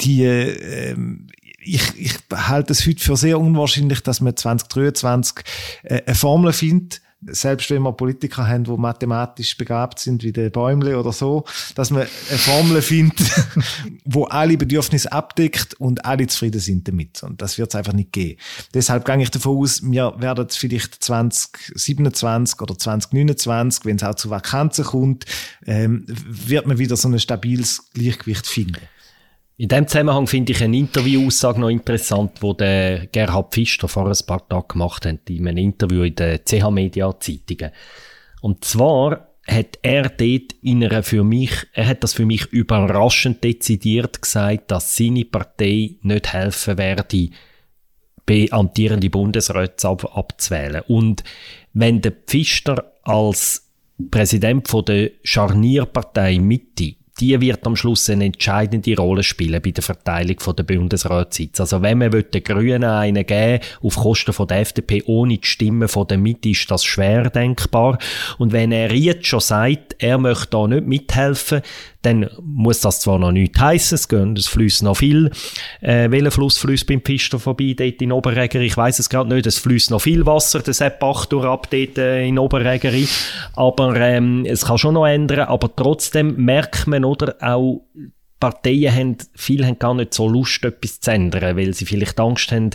die, 0.00 0.24
ähm, 0.24 1.26
ich, 1.58 1.82
ich 1.98 2.14
halte 2.32 2.72
es 2.72 2.86
heute 2.86 3.02
für 3.02 3.16
sehr 3.16 3.38
unwahrscheinlich, 3.38 4.02
dass 4.02 4.20
man 4.20 4.36
2023 4.36 5.44
äh, 5.82 6.02
eine 6.06 6.14
Formel 6.14 6.52
findet, 6.52 7.02
selbst 7.26 7.70
wenn 7.70 7.82
wir 7.82 7.92
Politiker 7.92 8.46
haben, 8.46 8.64
die 8.64 8.76
mathematisch 8.76 9.56
begabt 9.56 9.98
sind, 9.98 10.22
wie 10.22 10.32
der 10.32 10.50
Bäumle 10.50 10.98
oder 10.98 11.12
so, 11.12 11.44
dass 11.74 11.90
man 11.90 12.02
eine 12.02 12.38
Formel 12.38 12.82
findet, 12.82 13.20
wo 14.04 14.24
alle 14.24 14.56
Bedürfnisse 14.56 15.12
abdeckt 15.12 15.74
und 15.74 16.04
alle 16.04 16.26
zufrieden 16.26 16.60
sind 16.60 16.88
damit. 16.88 17.22
Und 17.22 17.42
das 17.42 17.58
wird 17.58 17.70
es 17.70 17.74
einfach 17.74 17.92
nicht 17.92 18.12
geben. 18.12 18.40
Deshalb 18.74 19.04
gehe 19.04 19.20
ich 19.20 19.30
davon 19.30 19.58
aus, 19.58 19.82
wir 19.82 20.14
werden 20.18 20.46
vielleicht 20.50 21.02
2027 21.04 22.60
oder 22.60 22.78
2029, 22.78 23.84
wenn 23.84 23.96
es 23.96 24.02
auch 24.02 24.14
zu 24.14 24.30
Vakanzen 24.30 24.84
kommt, 24.84 25.26
ähm, 25.66 26.04
wird 26.06 26.66
man 26.66 26.78
wieder 26.78 26.96
so 26.96 27.08
ein 27.08 27.18
stabiles 27.18 27.90
Gleichgewicht 27.92 28.46
finden. 28.46 28.80
In 29.60 29.68
dem 29.68 29.86
Zusammenhang 29.86 30.26
finde 30.26 30.52
ich 30.52 30.64
eine 30.64 30.74
Interviewaussage 30.74 31.60
noch 31.60 31.68
interessant, 31.68 32.40
wo 32.40 32.54
der 32.54 33.08
Gerhard 33.08 33.52
Pfister 33.52 33.88
vor 33.88 34.06
ein 34.06 34.26
paar 34.26 34.48
Tagen 34.48 34.68
gemacht 34.68 35.04
hat, 35.04 35.28
in 35.28 35.46
einem 35.46 35.58
Interview 35.58 36.02
in 36.04 36.14
der 36.14 36.42
CH 36.42 36.70
Media 36.70 37.20
Zeitungen. 37.20 37.70
Und 38.40 38.64
zwar 38.64 39.28
hat 39.46 39.78
er 39.82 40.08
dort 40.08 40.54
in 40.62 40.82
einer 40.82 41.02
für 41.02 41.24
mich, 41.24 41.52
er 41.74 41.88
hat 41.88 42.02
das 42.02 42.14
für 42.14 42.24
mich 42.24 42.46
überraschend 42.46 43.44
dezidiert 43.44 44.22
gesagt, 44.22 44.70
dass 44.70 44.96
seine 44.96 45.26
Partei 45.26 45.96
nicht 46.00 46.32
helfen 46.32 46.78
werde, 46.78 47.28
amtierende 48.52 49.10
Bundesräte 49.10 49.88
ab, 49.88 50.16
abzuwählen. 50.16 50.84
Und 50.88 51.22
wenn 51.74 52.00
der 52.00 52.12
Pfister 52.12 52.94
als 53.02 53.70
Präsident 54.10 54.68
von 54.68 54.86
der 54.86 55.10
Scharnierpartei 55.22 56.38
Mitte 56.38 56.94
die 57.20 57.40
wird 57.40 57.66
am 57.66 57.76
Schluss 57.76 58.08
eine 58.08 58.24
entscheidende 58.24 58.96
Rolle 58.96 59.22
spielen 59.22 59.60
bei 59.62 59.70
der 59.70 59.82
Verteilung 59.82 60.36
der 60.56 60.62
Bundesratssitze. 60.62 61.62
Also 61.62 61.82
wenn 61.82 61.98
man 61.98 62.10
den 62.10 62.42
Grünen 62.42 62.84
einen 62.84 63.26
geben 63.26 63.62
auf 63.82 63.96
Kosten 63.96 64.32
von 64.32 64.48
der 64.48 64.60
FDP 64.60 65.02
ohne 65.06 65.36
die 65.36 65.46
Stimmen 65.46 65.88
von 65.88 66.06
der 66.06 66.18
Mitte, 66.18 66.48
ist 66.48 66.70
das 66.70 66.84
schwer 66.84 67.28
denkbar. 67.30 67.98
Und 68.38 68.52
wenn 68.52 68.72
er 68.72 68.94
jetzt 68.94 69.26
schon 69.26 69.40
sagt, 69.40 69.96
er 69.98 70.18
möchte 70.18 70.48
da 70.50 70.66
nicht 70.66 70.86
mithelfen, 70.86 71.60
dann 72.02 72.30
muss 72.42 72.80
das 72.80 73.00
zwar 73.00 73.18
noch 73.18 73.32
nicht 73.32 73.58
heissen, 73.60 73.94
es 73.94 74.08
gehen, 74.08 74.34
es 74.36 74.48
fließt 74.48 74.82
noch 74.82 74.96
viel. 74.96 75.30
Äh, 75.80 76.10
welcher 76.10 76.30
Fluss 76.30 76.58
fließt 76.58 76.86
beim 76.86 77.02
Pfister 77.02 77.38
vorbei, 77.38 77.74
dort 77.76 78.00
in 78.00 78.12
Oberregeri? 78.12 78.66
Ich 78.66 78.76
weiß 78.76 78.98
es 78.98 79.10
gerade 79.10 79.34
nicht, 79.34 79.46
es 79.46 79.58
fließt 79.58 79.90
noch 79.90 80.00
viel 80.00 80.24
Wasser, 80.24 80.60
der 80.60 80.74
Sepp 80.74 81.02
Achtur 81.02 81.44
ab 81.44 81.68
dort 81.70 81.98
äh, 81.98 82.26
in 82.26 82.38
Oberregeri. 82.38 83.06
Aber 83.54 83.94
ähm, 83.96 84.44
es 84.46 84.64
kann 84.64 84.78
schon 84.78 84.94
noch 84.94 85.06
ändern, 85.06 85.48
aber 85.48 85.74
trotzdem 85.74 86.36
merkt 86.36 86.86
man, 86.86 87.04
oder, 87.04 87.36
auch 87.40 87.82
Parteien 88.40 88.94
haben, 88.94 89.16
viele 89.34 89.66
haben 89.66 89.78
gar 89.78 89.94
nicht 89.94 90.14
so 90.14 90.26
Lust, 90.26 90.64
etwas 90.64 91.00
zu 91.00 91.10
ändern, 91.10 91.58
weil 91.58 91.74
sie 91.74 91.84
vielleicht 91.84 92.18
Angst 92.18 92.50
haben, 92.50 92.70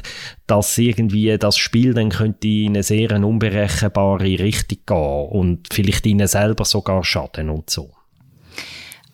dass 0.45 0.77
irgendwie 0.77 1.35
das 1.39 1.57
Spiel 1.57 1.95
dann 1.95 2.09
könnte 2.09 2.47
in 2.47 2.73
eine 2.73 2.83
sehr 2.83 3.11
unberechenbare 3.11 4.23
Richtung 4.23 4.77
gehen 4.85 5.29
und 5.29 5.73
vielleicht 5.73 6.05
ihnen 6.05 6.27
selber 6.27 6.65
sogar 6.65 7.03
schaden 7.03 7.49
und 7.49 7.71
so. 7.71 7.94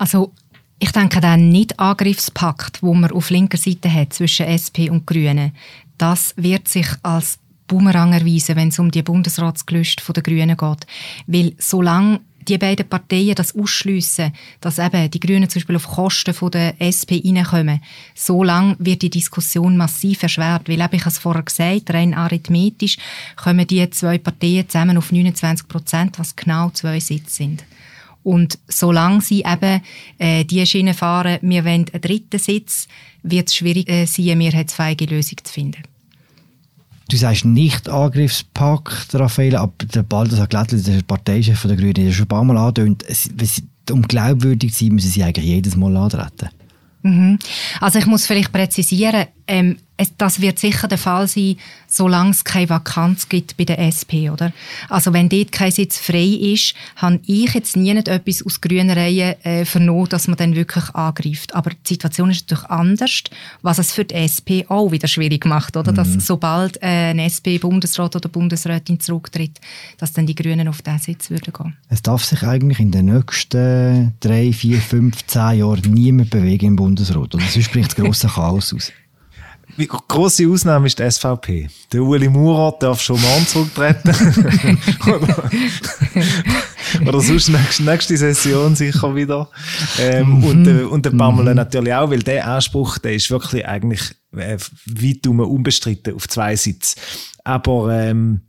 Also 0.02 0.34
ich 0.80 0.92
denke, 0.92 1.22
der 1.22 1.38
Nicht-Angriffspakt, 1.38 2.82
wo 2.82 2.96
man 2.96 3.12
auf 3.12 3.30
linker 3.30 3.60
Seite 3.60 3.94
hat 3.94 4.14
zwischen 4.14 4.48
SP 4.50 4.90
und 4.90 5.06
Grünen, 5.06 5.52
das 6.00 6.34
wird 6.38 6.68
sich 6.68 6.88
als 7.04 7.38
Bumerang 7.68 8.12
erweisen, 8.12 8.56
wenn 8.56 8.70
es 8.70 8.80
um 8.80 8.90
die 8.90 9.04
Bundesratsgelüste 9.04 10.12
der 10.12 10.24
Grünen 10.24 10.58
geht. 10.58 10.88
Weil 11.28 11.54
solange 11.60 12.22
die 12.48 12.58
beiden 12.58 12.90
Parteien 12.90 13.36
das 13.36 13.56
ausschliessen, 13.56 14.34
dass 14.60 14.80
eben 14.80 15.12
die 15.12 15.20
Grünen 15.20 15.48
zum 15.48 15.60
Beispiel 15.60 15.76
auf 15.76 15.88
Kosten 15.88 16.34
der 16.50 16.74
SP 16.82 17.22
reinkommen, 17.24 17.80
so 18.16 18.44
lange 18.44 18.76
wird 18.80 19.04
die 19.04 19.12
Diskussion 19.12 19.78
massiv 19.78 20.24
erschwert. 20.24 20.68
Weil 20.68 20.82
eben, 20.82 20.96
ich 20.96 21.06
es 21.06 21.20
vorher 21.20 21.44
gesagt, 21.44 21.94
rein 21.94 22.16
arithmetisch 22.16 22.98
kommen 23.36 23.68
die 23.68 23.88
zwei 23.92 24.18
Parteien 24.18 24.68
zusammen 24.68 24.98
auf 24.98 25.12
29 25.12 25.68
Prozent, 25.68 26.18
was 26.18 26.36
genau 26.36 26.72
zwei 26.72 27.00
Sitze 27.00 27.36
sind. 27.36 27.64
Und 28.24 28.60
solange 28.68 29.22
sie 29.22 29.44
eben 29.44 29.82
äh, 30.20 30.46
die 30.46 30.66
Schiene 30.66 30.94
fahren, 30.94 31.40
wir 31.42 31.66
wollen 31.66 31.86
einen 31.92 32.02
dritten 32.02 32.40
Sitz, 32.40 32.88
wird 33.24 33.48
es 33.48 33.56
schwierig 33.56 33.90
äh, 33.90 34.06
sein, 34.06 34.26
eine 34.26 34.36
mehrheitsfähige 34.36 35.06
Lösung 35.06 35.38
zu 35.44 35.52
finden. 35.52 35.84
Du 37.10 37.18
sagst 37.18 37.44
nicht 37.44 37.90
Angriffspakt, 37.90 39.14
Raphael, 39.16 39.58
aber 39.58 39.74
der 39.94 40.04
Balthasar 40.04 40.48
Glättler, 40.48 40.78
der 40.78 41.02
Parteichef 41.02 41.62
der 41.64 41.76
Grünen, 41.76 41.94
der 41.94 42.12
schon 42.14 42.26
ein 42.26 42.30
paar 42.30 42.44
Mal 42.44 42.58
angedeutet, 42.58 43.06
um 43.92 44.02
glaubwürdig 44.04 44.74
zu 44.74 44.86
sein, 44.86 44.96
müssen 44.96 45.12
sie 45.12 45.24
eigentlich 45.24 45.46
jedes 45.46 45.76
Mal 45.76 45.98
antreten. 45.98 46.50
Mhm. 47.04 47.40
Also 47.82 48.00
ich 48.00 48.06
muss 48.06 48.28
vielleicht 48.28 48.54
präzisieren, 48.54 49.26
ähm, 49.48 49.78
es, 50.02 50.12
das 50.18 50.42
wird 50.42 50.58
sicher 50.58 50.88
der 50.88 50.98
Fall 50.98 51.28
sein, 51.28 51.58
solange 51.88 52.32
es 52.32 52.44
keine 52.44 52.70
Vakanz 52.70 53.30
gibt 53.30 53.56
bei 53.58 53.66
der 53.66 53.80
SP, 53.80 54.32
oder? 54.32 54.52
Also 54.90 55.14
wenn 55.14 55.30
dort 55.30 55.52
kein 55.52 55.72
Sitz 55.72 56.00
frei 56.00 56.24
ist, 56.24 56.74
habe 56.96 57.20
ich 57.28 57.54
jetzt 57.54 57.76
nie 57.76 57.94
nicht 57.94 58.08
etwas 58.08 58.44
aus 58.44 58.62
grünen 58.62 58.90
Reihen 58.90 59.36
äh, 59.44 59.64
vernommen, 59.66 60.10
dass 60.10 60.28
man 60.28 60.38
dann 60.38 60.56
wirklich 60.56 60.90
angreift. 60.96 61.54
Aber 61.54 61.70
die 61.70 61.94
Situation 61.94 62.32
ist 62.32 62.50
natürlich 62.50 62.70
anders, 62.70 63.24
was 63.62 63.78
es 63.78 63.92
für 63.92 64.06
die 64.06 64.16
SP 64.16 64.66
auch 64.70 64.92
wieder 64.92 65.08
schwierig 65.08 65.46
macht, 65.46 65.78
oder? 65.78 65.92
Mhm. 65.92 65.96
Dass 65.96 66.14
sobald 66.26 66.82
äh, 66.82 67.12
ein 67.12 67.20
SP-Bundesrat 67.20 68.16
oder 68.16 68.30
Bundesrätin 68.30 69.00
zurücktritt, 69.00 69.60
dass 69.98 70.14
dann 70.14 70.26
die 70.26 70.36
Grünen 70.36 70.68
auf 70.68 70.82
diesen 70.82 71.00
Sitz 71.00 71.30
würden 71.30 71.54
gehen. 71.54 71.78
Es 71.90 72.02
darf 72.02 72.26
sich 72.26 72.42
eigentlich 72.42 72.80
in 72.80 72.92
den 72.92 73.06
nächsten 73.06 74.16
drei, 74.20 74.52
vier, 74.52 74.80
fünf, 74.80 75.26
zehn 75.28 75.60
Jahren 75.60 75.94
niemand 75.94 76.32
bewegen 76.32 76.66
im 76.66 76.76
Bundesrat, 76.76 77.36
oder? 77.36 77.46
Sonst 77.46 77.66
spricht 77.66 77.90
das 77.90 77.96
grosse 77.96 78.28
Chaos 78.28 78.74
aus. 78.74 78.92
Grosse 80.08 80.48
Ausnahme 80.48 80.88
ist 80.88 81.00
die 81.00 81.10
SVP. 81.10 81.70
Der 81.92 82.02
Uli 82.02 82.30
Maurer 82.30 82.78
darf 82.80 83.02
schon 83.02 83.20
morgen 83.22 83.48
zurücktreten. 83.48 84.10
oder, 85.06 85.52
oder 87.08 87.22
sonst 87.22 87.50
nächste, 87.50 87.84
nächste 87.84 88.18
Session 88.18 88.76
sicher 88.76 89.16
wieder. 89.16 89.50
Ähm, 90.00 90.38
mhm. 90.40 90.44
Und, 90.44 90.68
äh, 90.68 90.84
und 90.84 91.06
der 91.06 91.12
Pamela 91.12 91.52
mhm. 91.52 91.58
natürlich 91.58 91.94
auch, 91.94 92.10
weil 92.10 92.24
der 92.24 92.48
Anspruch, 92.48 92.98
der 92.98 93.16
ist 93.16 93.30
wirklich 93.32 93.66
eigentlich 93.66 94.02
äh, 94.36 94.58
weit 94.86 95.28
um 95.28 95.40
unbestritten 95.40 96.16
auf 96.16 96.28
zwei 96.28 96.56
Sitz. 96.56 96.96
Aber 97.44 97.94
ähm, 97.94 98.42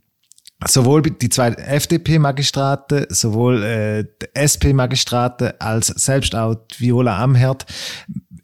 sowohl 0.67 1.01
die 1.01 1.29
zwei 1.29 1.49
FDP-Magistraten, 1.49 3.05
sowohl 3.09 3.63
äh, 3.63 4.03
die 4.21 4.27
SP-Magistraten 4.35 5.53
als 5.59 5.87
selbst 5.87 6.35
auch 6.35 6.55
Viola 6.77 7.21
Amherd 7.21 7.65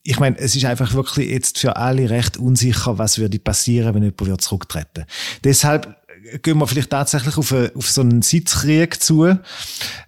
ich 0.03 0.19
meine, 0.19 0.37
es 0.37 0.55
ist 0.55 0.65
einfach 0.65 0.93
wirklich 0.93 1.29
jetzt 1.29 1.59
für 1.59 1.75
alle 1.75 2.09
recht 2.09 2.37
unsicher, 2.37 2.97
was 2.97 3.19
würde 3.19 3.39
passieren, 3.39 3.93
wenn 3.95 4.03
jemand 4.03 4.41
zurücktreten. 4.41 5.05
Deshalb 5.43 5.95
gehen 6.41 6.57
wir 6.57 6.67
vielleicht 6.67 6.89
tatsächlich 6.89 7.37
auf, 7.37 7.51
eine, 7.51 7.71
auf 7.75 7.89
so 7.89 8.01
einen 8.01 8.21
Sitzkrieg 8.21 9.01
zu, 9.01 9.35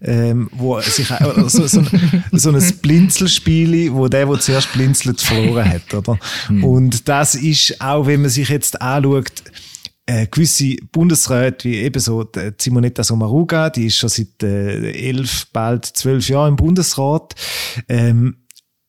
ähm, 0.01 0.49
wo 0.53 0.79
sich 0.81 1.07
so, 1.47 1.67
so, 1.67 1.79
ein, 1.79 2.23
so 2.31 2.51
ein 2.51 2.73
Blinzelspiel, 2.81 3.93
wo 3.93 4.07
der, 4.07 4.25
der 4.25 4.39
zuerst 4.39 4.71
blinzelt, 4.73 5.21
verloren 5.21 5.69
hat, 5.69 5.93
oder? 5.93 6.19
Mhm. 6.49 6.63
Und 6.63 7.07
das 7.07 7.35
ist 7.35 7.79
auch, 7.81 8.07
wenn 8.07 8.21
man 8.21 8.29
sich 8.29 8.49
jetzt 8.49 8.81
anschaut, 8.81 9.31
äh, 10.05 10.27
gewisse 10.27 10.75
Bundesräte, 10.91 11.69
wie 11.69 11.77
eben 11.77 11.99
so 11.99 12.29
Simonetta 12.57 13.03
Sommaruga, 13.03 13.69
die 13.69 13.85
ist 13.85 13.97
schon 13.97 14.09
seit 14.09 14.43
äh, 14.43 14.91
elf, 14.91 15.47
bald 15.53 15.85
zwölf 15.85 16.27
Jahren 16.27 16.49
im 16.49 16.55
Bundesrat, 16.55 17.35
ähm, 17.87 18.37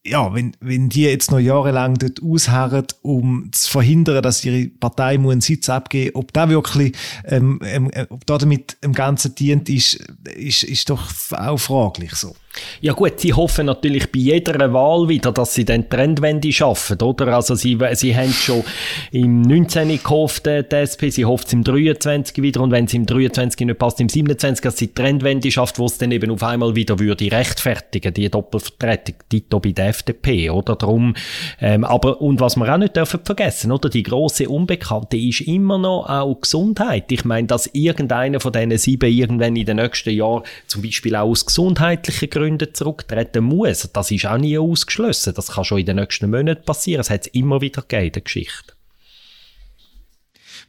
ja, 0.04 0.34
wenn, 0.34 0.56
wenn 0.60 0.88
die 0.88 1.02
jetzt 1.02 1.30
noch 1.30 1.38
jahrelang 1.38 1.94
dort 1.94 2.20
ausharren, 2.22 2.86
um 3.02 3.50
zu 3.52 3.70
verhindern, 3.70 4.22
dass 4.22 4.44
ihre 4.44 4.68
Partei 4.68 5.14
einen 5.14 5.40
Sitz 5.40 5.68
abgeben 5.68 6.16
ob 6.16 6.32
da 6.32 6.48
wirklich, 6.48 6.94
ähm, 7.24 7.60
ähm, 7.62 7.90
ob 8.08 8.26
da 8.26 8.38
damit 8.38 8.76
im 8.80 8.92
Ganzen 8.92 9.34
dient, 9.34 9.68
ist, 9.68 10.04
ist, 10.34 10.64
ist 10.64 10.90
doch 10.90 11.08
auch 11.32 11.58
fraglich 11.58 12.14
so. 12.14 12.34
Ja 12.80 12.92
gut, 12.92 13.20
sie 13.20 13.32
hoffen 13.32 13.66
natürlich 13.66 14.10
bei 14.12 14.18
jeder 14.18 14.72
Wahl 14.72 15.08
wieder, 15.08 15.32
dass 15.32 15.54
sie 15.54 15.64
den 15.64 15.88
Trendwende 15.88 16.52
schaffen, 16.52 17.00
oder? 17.00 17.28
Also 17.28 17.54
sie, 17.54 17.78
sie 17.94 18.14
haben 18.14 18.32
schon 18.32 18.62
im 19.10 19.42
19. 19.42 20.02
gehofft, 20.02 20.46
äh, 20.46 20.62
die 20.62 20.76
SP, 20.84 21.08
sie 21.10 21.24
hofft 21.24 21.46
es 21.46 21.54
im 21.54 21.64
23 21.64 22.42
wieder 22.42 22.60
und 22.60 22.70
wenn 22.70 22.84
es 22.84 22.94
im 22.94 23.06
23 23.06 23.66
nicht 23.66 23.78
passt, 23.78 24.00
im 24.00 24.08
27, 24.08 24.62
dass 24.62 24.76
sie 24.76 24.88
die 24.88 24.94
Trendwende 24.94 25.50
schafft, 25.50 25.78
wo 25.78 25.86
es 25.86 25.96
dann 25.96 26.12
eben 26.12 26.30
auf 26.30 26.42
einmal 26.42 26.74
wieder 26.76 26.98
würde 26.98 27.30
rechtfertigen, 27.32 28.12
die 28.12 28.28
Doppelvertretung, 28.28 29.14
Dito 29.30 29.60
bei 29.60 29.72
der 29.72 29.88
FDP, 29.88 30.50
oder? 30.50 30.76
Darum, 30.76 31.14
ähm, 31.60 31.84
aber, 31.84 32.20
und 32.20 32.40
was 32.40 32.56
wir 32.56 32.72
auch 32.72 32.78
nicht 32.78 32.96
dürfen 32.96 33.20
vergessen, 33.24 33.72
oder? 33.72 33.88
Die 33.88 34.02
große 34.02 34.48
Unbekannte 34.48 35.16
ist 35.16 35.40
immer 35.42 35.78
noch 35.78 36.06
auch 36.08 36.40
Gesundheit. 36.40 37.10
Ich 37.12 37.24
meine, 37.24 37.46
dass 37.46 37.68
irgendeiner 37.72 38.40
von 38.40 38.52
diesen 38.52 38.76
sieben 38.76 39.10
irgendwann 39.10 39.56
in 39.56 39.66
den 39.66 39.76
nächsten 39.76 40.10
Jahren 40.10 40.42
zum 40.66 40.82
Beispiel 40.82 41.16
auch 41.16 41.30
aus 41.30 41.46
gesundheitlichen 41.46 42.28
Gründen 42.28 42.41
Gründen 42.42 42.74
zurücktreten 42.74 43.44
muss. 43.44 43.88
Das 43.92 44.10
ist 44.10 44.26
auch 44.26 44.38
nie 44.38 44.58
ausgeschlossen. 44.58 45.34
Das 45.34 45.52
kann 45.52 45.64
schon 45.64 45.78
in 45.78 45.86
den 45.86 45.96
nächsten 45.96 46.30
Monaten 46.30 46.64
passieren. 46.64 47.00
Es 47.00 47.10
hat 47.10 47.22
es 47.22 47.26
immer 47.28 47.60
wieder 47.60 47.82
gegeben 47.82 48.06
in 48.06 48.12
der 48.12 48.22
Geschichte. 48.22 48.74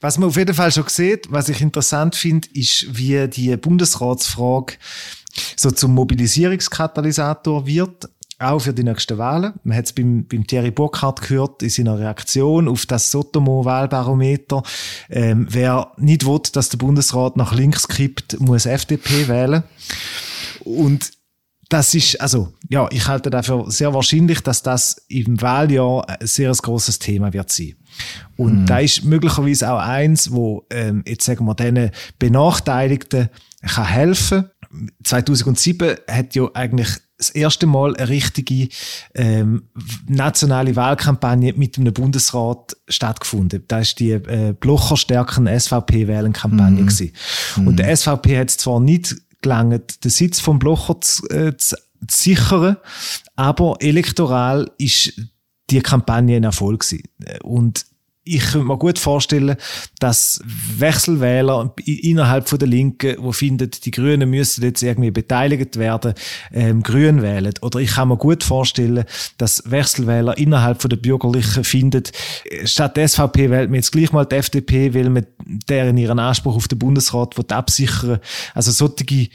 Was 0.01 0.17
man 0.17 0.29
auf 0.29 0.37
jeden 0.37 0.53
Fall 0.53 0.71
schon 0.71 0.87
sieht, 0.87 1.31
was 1.31 1.49
ich 1.49 1.61
interessant 1.61 2.15
finde, 2.15 2.47
ist, 2.53 2.85
wie 2.91 3.27
die 3.27 3.55
Bundesratsfrage 3.55 4.73
so 5.55 5.71
zum 5.71 5.93
Mobilisierungskatalysator 5.95 7.65
wird, 7.65 8.09
auch 8.37 8.59
für 8.59 8.73
die 8.73 8.83
nächsten 8.83 9.17
Wahlen. 9.17 9.53
Man 9.63 9.77
hat 9.77 9.85
es 9.85 9.93
beim, 9.93 10.25
beim 10.25 10.45
Thierry 10.45 10.71
Burkhardt 10.71 11.21
gehört 11.21 11.63
in 11.63 11.69
seiner 11.69 11.97
Reaktion 11.97 12.67
auf 12.67 12.85
das 12.85 13.11
Sotomo-Wahlbarometer. 13.11 14.61
Ähm, 15.09 15.47
wer 15.49 15.91
nicht 15.97 16.25
will, 16.25 16.41
dass 16.51 16.69
der 16.69 16.77
Bundesrat 16.77 17.37
nach 17.37 17.53
links 17.53 17.87
kippt, 17.87 18.39
muss 18.39 18.65
FDP 18.65 19.27
wählen. 19.27 19.63
Und 20.65 21.11
das 21.73 21.95
ist, 21.95 22.21
also, 22.21 22.53
ja, 22.69 22.87
ich 22.91 23.07
halte 23.07 23.31
dafür 23.31 23.69
sehr 23.71 23.93
wahrscheinlich, 23.93 24.41
dass 24.41 24.61
das 24.61 25.03
im 25.07 25.41
Wahljahr 25.41 26.07
ein 26.07 26.25
sehr 26.25 26.51
großes 26.51 26.99
Thema 26.99 27.33
wird 27.33 27.51
sein. 27.51 27.73
Und 28.37 28.61
mhm. 28.61 28.65
da 28.67 28.79
ist 28.79 29.03
möglicherweise 29.03 29.71
auch 29.71 29.79
eins, 29.79 30.31
wo, 30.31 30.67
ähm, 30.69 31.03
jetzt 31.07 31.25
sagen 31.25 31.45
wir, 31.45 31.55
diesen 31.55 31.89
Benachteiligten 32.19 33.29
kann 33.61 33.87
helfen. 33.87 34.45
2007 35.03 35.95
hat 36.09 36.35
ja 36.35 36.47
eigentlich 36.53 36.89
das 37.17 37.29
erste 37.31 37.65
Mal 37.65 37.95
eine 37.95 38.09
richtige 38.09 38.69
ähm, 39.15 39.69
nationale 40.07 40.75
Wahlkampagne 40.75 41.53
mit 41.53 41.77
einem 41.77 41.93
Bundesrat 41.93 42.75
stattgefunden. 42.87 43.63
Da 43.67 43.79
ist 43.79 43.99
die 43.99 44.11
äh, 44.11 44.53
Blocherstärken 44.59 45.47
SVP-Wählenkampagne 45.47 46.81
mhm. 46.81 46.87
gewesen. 46.87 47.13
Und 47.65 47.77
der 47.77 47.95
SVP 47.95 48.37
hat 48.37 48.51
zwar 48.51 48.79
nicht 48.79 49.15
gelangt, 49.43 50.03
den 50.03 50.11
Sitz 50.11 50.39
vom 50.39 50.59
Blocher 50.59 50.99
zu, 51.01 51.27
äh, 51.29 51.55
zu, 51.55 51.75
sichern, 52.09 52.77
aber 53.35 53.77
elektoral 53.79 54.69
ist 54.77 55.13
die 55.69 55.81
Kampagne 55.81 56.37
ein 56.37 56.43
Erfolg 56.43 56.81
gewesen. 56.81 57.03
Und 57.43 57.85
ich 58.25 58.41
könnte 58.41 58.67
mir 58.67 58.77
gut 58.77 58.99
vorstellen, 58.99 59.57
dass 59.99 60.41
Wechselwähler 60.77 61.73
innerhalb 61.85 62.47
von 62.47 62.57
der 62.57 62.67
Linken, 62.67 63.17
wo 63.19 63.33
finden, 63.33 63.69
die 63.83 63.91
Grünen 63.91 64.29
müssen 64.29 64.63
jetzt 64.63 64.81
irgendwie 64.81 65.11
beteiligt 65.11 65.77
werden, 65.77 66.13
ähm, 66.51 66.83
Grün 66.83 67.21
wählen. 67.21 67.53
Oder 67.61 67.79
ich 67.79 67.91
kann 67.91 68.07
mir 68.07 68.17
gut 68.17 68.43
vorstellen, 68.43 69.03
dass 69.37 69.69
Wechselwähler 69.69 70.37
innerhalb 70.37 70.81
von 70.81 70.89
der 70.89 70.97
Bürgerlichen 70.97 71.65
finden, 71.65 72.03
äh, 72.45 72.65
statt 72.65 72.95
der 72.95 73.09
SVP 73.09 73.49
wählt 73.49 73.69
man 73.69 73.75
jetzt 73.75 73.91
gleich 73.91 74.13
mal 74.13 74.25
die 74.25 74.35
FDP, 74.35 74.93
weil 74.93 75.09
man 75.09 75.25
deren 75.45 75.97
ihren 75.97 76.19
Anspruch 76.19 76.55
auf 76.55 76.69
den 76.69 76.79
Bundesrat 76.79 77.37
will 77.37 77.45
absichern. 77.49 78.19
Also 78.53 78.71
solche 78.71 79.29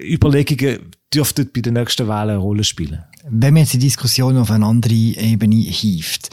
Überlegungen 0.00 0.90
dürften 1.14 1.50
bei 1.54 1.60
den 1.60 1.74
nächsten 1.74 2.08
Wahlen 2.08 2.30
eine 2.30 2.38
Rolle 2.38 2.64
spielen. 2.64 3.04
Wenn 3.28 3.54
man 3.54 3.62
jetzt 3.62 3.74
die 3.74 3.78
Diskussion 3.78 4.36
auf 4.36 4.50
eine 4.50 4.66
andere 4.66 4.92
Ebene 4.92 5.54
hieft, 5.54 6.30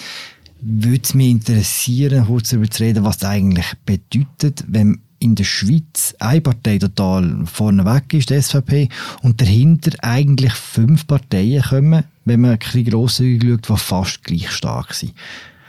würde 0.62 1.02
es 1.04 1.14
mich 1.14 1.30
interessieren, 1.30 2.26
kurz 2.26 2.50
darüber 2.50 2.70
zu 2.70 2.84
reden, 2.84 3.04
was 3.04 3.18
das 3.18 3.30
eigentlich 3.30 3.66
bedeutet, 3.86 4.64
wenn 4.68 5.02
in 5.20 5.36
der 5.36 5.44
Schweiz 5.44 6.16
eine 6.20 6.42
Partei 6.42 6.80
total 6.80 7.46
vorne 7.46 7.86
weg 7.86 8.14
ist, 8.14 8.30
die 8.30 8.42
SVP, 8.42 8.90
und 9.22 9.40
dahinter 9.40 9.92
eigentlich 10.02 10.54
fünf 10.54 11.06
Parteien 11.06 11.62
kommen, 11.62 12.04
wenn 12.26 12.42
man 12.42 12.52
ein 12.52 12.60
bisschen 12.60 12.86
grosszügig 12.86 13.50
schaut, 13.50 13.70
die 13.70 13.84
fast 13.84 14.24
gleich 14.24 14.52
stark 14.52 14.94
sind. 14.94 15.14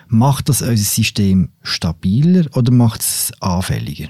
Macht 0.08 0.48
das 0.48 0.62
unser 0.62 0.76
System 0.76 1.50
stabiler 1.62 2.46
oder 2.54 2.72
macht 2.72 3.02
es 3.02 3.32
anfälliger? 3.40 4.08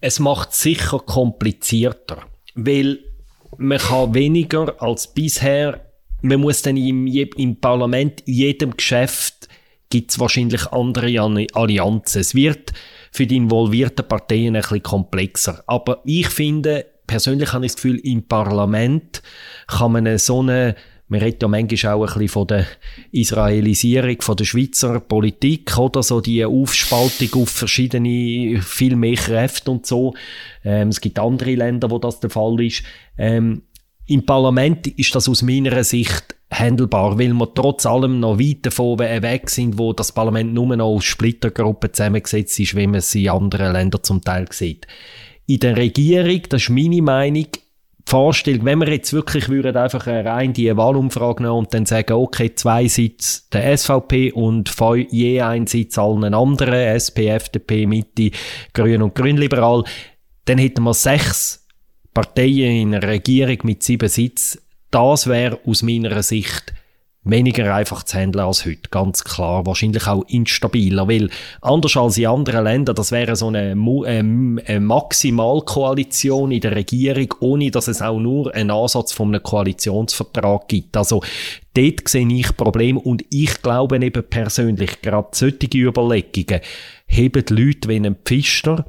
Es 0.00 0.18
macht 0.18 0.50
es 0.50 0.62
sicher 0.62 0.98
komplizierter, 0.98 2.18
weil 2.54 2.98
man 3.56 3.78
kann 3.78 4.14
weniger 4.14 4.80
als 4.80 5.12
bisher, 5.12 5.86
man 6.22 6.40
muss 6.40 6.62
dann 6.62 6.76
im, 6.76 7.06
im 7.06 7.56
Parlament 7.56 8.22
jedem 8.26 8.76
Geschäft 8.76 9.48
gibt 9.92 10.10
es 10.10 10.18
wahrscheinlich 10.18 10.66
andere 10.68 11.46
Allianzen. 11.52 12.22
Es 12.22 12.34
wird 12.34 12.72
für 13.10 13.26
die 13.26 13.36
involvierten 13.36 14.08
Parteien 14.08 14.56
ein 14.56 14.62
bisschen 14.62 14.82
komplexer. 14.82 15.62
Aber 15.66 16.00
ich 16.06 16.28
finde, 16.28 16.86
persönlich 17.06 17.52
habe 17.52 17.66
ich 17.66 17.72
das 17.72 17.76
Gefühl, 17.76 17.98
im 17.98 18.22
Parlament 18.26 19.22
kann 19.66 19.92
man 19.92 20.16
so 20.16 20.40
eine 20.40 20.76
man 21.08 21.20
redet 21.20 21.42
ja 21.42 21.48
manchmal 21.48 21.92
auch 21.92 22.00
ein 22.00 22.06
bisschen 22.06 22.28
von 22.28 22.46
der 22.46 22.66
Israelisierung 23.10 24.22
von 24.22 24.34
der 24.34 24.44
Schweizer 24.46 24.98
Politik 24.98 25.76
oder 25.76 26.02
so 26.02 26.22
die 26.22 26.42
Aufspaltung 26.42 27.42
auf 27.42 27.50
verschiedene, 27.50 28.62
viel 28.62 28.96
mehr 28.96 29.16
Kräfte 29.16 29.72
und 29.72 29.84
so. 29.84 30.14
Ähm, 30.64 30.88
es 30.88 31.02
gibt 31.02 31.18
andere 31.18 31.54
Länder, 31.54 31.90
wo 31.90 31.98
das 31.98 32.20
der 32.20 32.30
Fall 32.30 32.58
ist. 32.62 32.82
Ähm, 33.18 33.60
Im 34.12 34.26
Parlament 34.26 34.88
ist 34.88 35.14
das 35.14 35.26
aus 35.26 35.40
meiner 35.40 35.82
Sicht 35.84 36.36
handelbar, 36.52 37.18
weil 37.18 37.32
wir 37.32 37.54
trotz 37.54 37.86
allem 37.86 38.20
noch 38.20 38.38
weit 38.38 38.66
davon 38.66 38.98
weg 38.98 39.48
sind, 39.48 39.78
wo 39.78 39.94
das 39.94 40.12
Parlament 40.12 40.52
nur 40.52 40.76
noch 40.76 40.84
aus 40.84 41.04
Splittergruppen 41.06 41.94
zusammengesetzt 41.94 42.60
ist, 42.60 42.76
wie 42.76 42.86
man 42.86 42.96
es 42.96 43.14
in 43.14 43.30
anderen 43.30 43.72
Ländern 43.72 44.02
zum 44.02 44.20
Teil 44.20 44.48
sieht. 44.50 44.86
In 45.46 45.60
der 45.60 45.78
Regierung, 45.78 46.42
das 46.50 46.64
ist 46.64 46.68
meine 46.68 47.00
Meinung, 47.00 47.46
die 47.52 48.10
Vorstellung, 48.10 48.66
wenn 48.66 48.80
wir 48.80 48.90
jetzt 48.90 49.14
wirklich 49.14 49.48
würden 49.48 49.78
einfach 49.78 50.06
rein 50.06 50.52
die 50.52 50.76
Wahlumfrage 50.76 51.44
nehmen 51.44 51.54
und 51.54 51.72
dann 51.72 51.86
sagen, 51.86 52.12
okay, 52.12 52.54
zwei 52.54 52.88
Sitze 52.88 53.44
der 53.50 53.78
SVP 53.78 54.32
und 54.32 54.70
je 55.08 55.40
ein 55.40 55.66
Sitz 55.66 55.96
allen 55.96 56.34
anderen, 56.34 56.74
SP, 57.00 57.32
FDP, 57.32 57.86
Mitte, 57.86 58.30
Grün 58.74 59.00
und 59.00 59.14
Grünliberal, 59.14 59.84
dann 60.44 60.58
hätten 60.58 60.82
wir 60.82 60.92
sechs 60.92 61.61
Parteien 62.14 62.76
in 62.76 62.94
einer 62.94 63.08
Regierung 63.08 63.58
mit 63.64 63.82
sieben 63.82 64.08
Sitzen 64.08 64.60
das 64.92 65.26
wäre 65.26 65.58
aus 65.64 65.82
meiner 65.82 66.22
Sicht 66.22 66.74
weniger 67.24 67.74
einfach 67.74 68.02
zu 68.02 68.18
handeln 68.18 68.44
als 68.44 68.66
heute, 68.66 68.90
ganz 68.90 69.24
klar. 69.24 69.64
Wahrscheinlich 69.64 70.06
auch 70.06 70.24
instabiler, 70.28 71.08
weil 71.08 71.30
anders 71.60 71.96
als 71.96 72.18
in 72.18 72.26
anderen 72.26 72.64
Ländern, 72.64 72.96
das 72.96 73.12
wäre 73.12 73.36
so 73.36 73.46
eine, 73.46 73.70
ähm, 73.70 74.60
eine 74.66 74.80
Maximalkoalition 74.80 76.50
in 76.50 76.60
der 76.60 76.76
Regierung, 76.76 77.32
ohne 77.40 77.70
dass 77.70 77.88
es 77.88 78.02
auch 78.02 78.18
nur 78.18 78.52
einen 78.54 78.72
Ansatz 78.72 79.12
von 79.12 79.28
einem 79.28 79.42
Koalitionsvertrag 79.42 80.68
gibt. 80.68 80.96
Also 80.96 81.22
dort 81.74 82.08
sehe 82.08 82.28
ich 82.28 82.56
Probleme 82.56 83.00
und 83.00 83.24
ich 83.30 83.62
glaube 83.62 84.04
eben 84.04 84.24
persönlich, 84.28 85.00
gerade 85.00 85.28
solche 85.32 85.68
Überlegungen 85.74 86.60
heben 87.06 87.44
die 87.46 87.54
Leute 87.54 87.88
wie 87.88 87.96
einen 87.96 88.16
Pfister, 88.16 88.84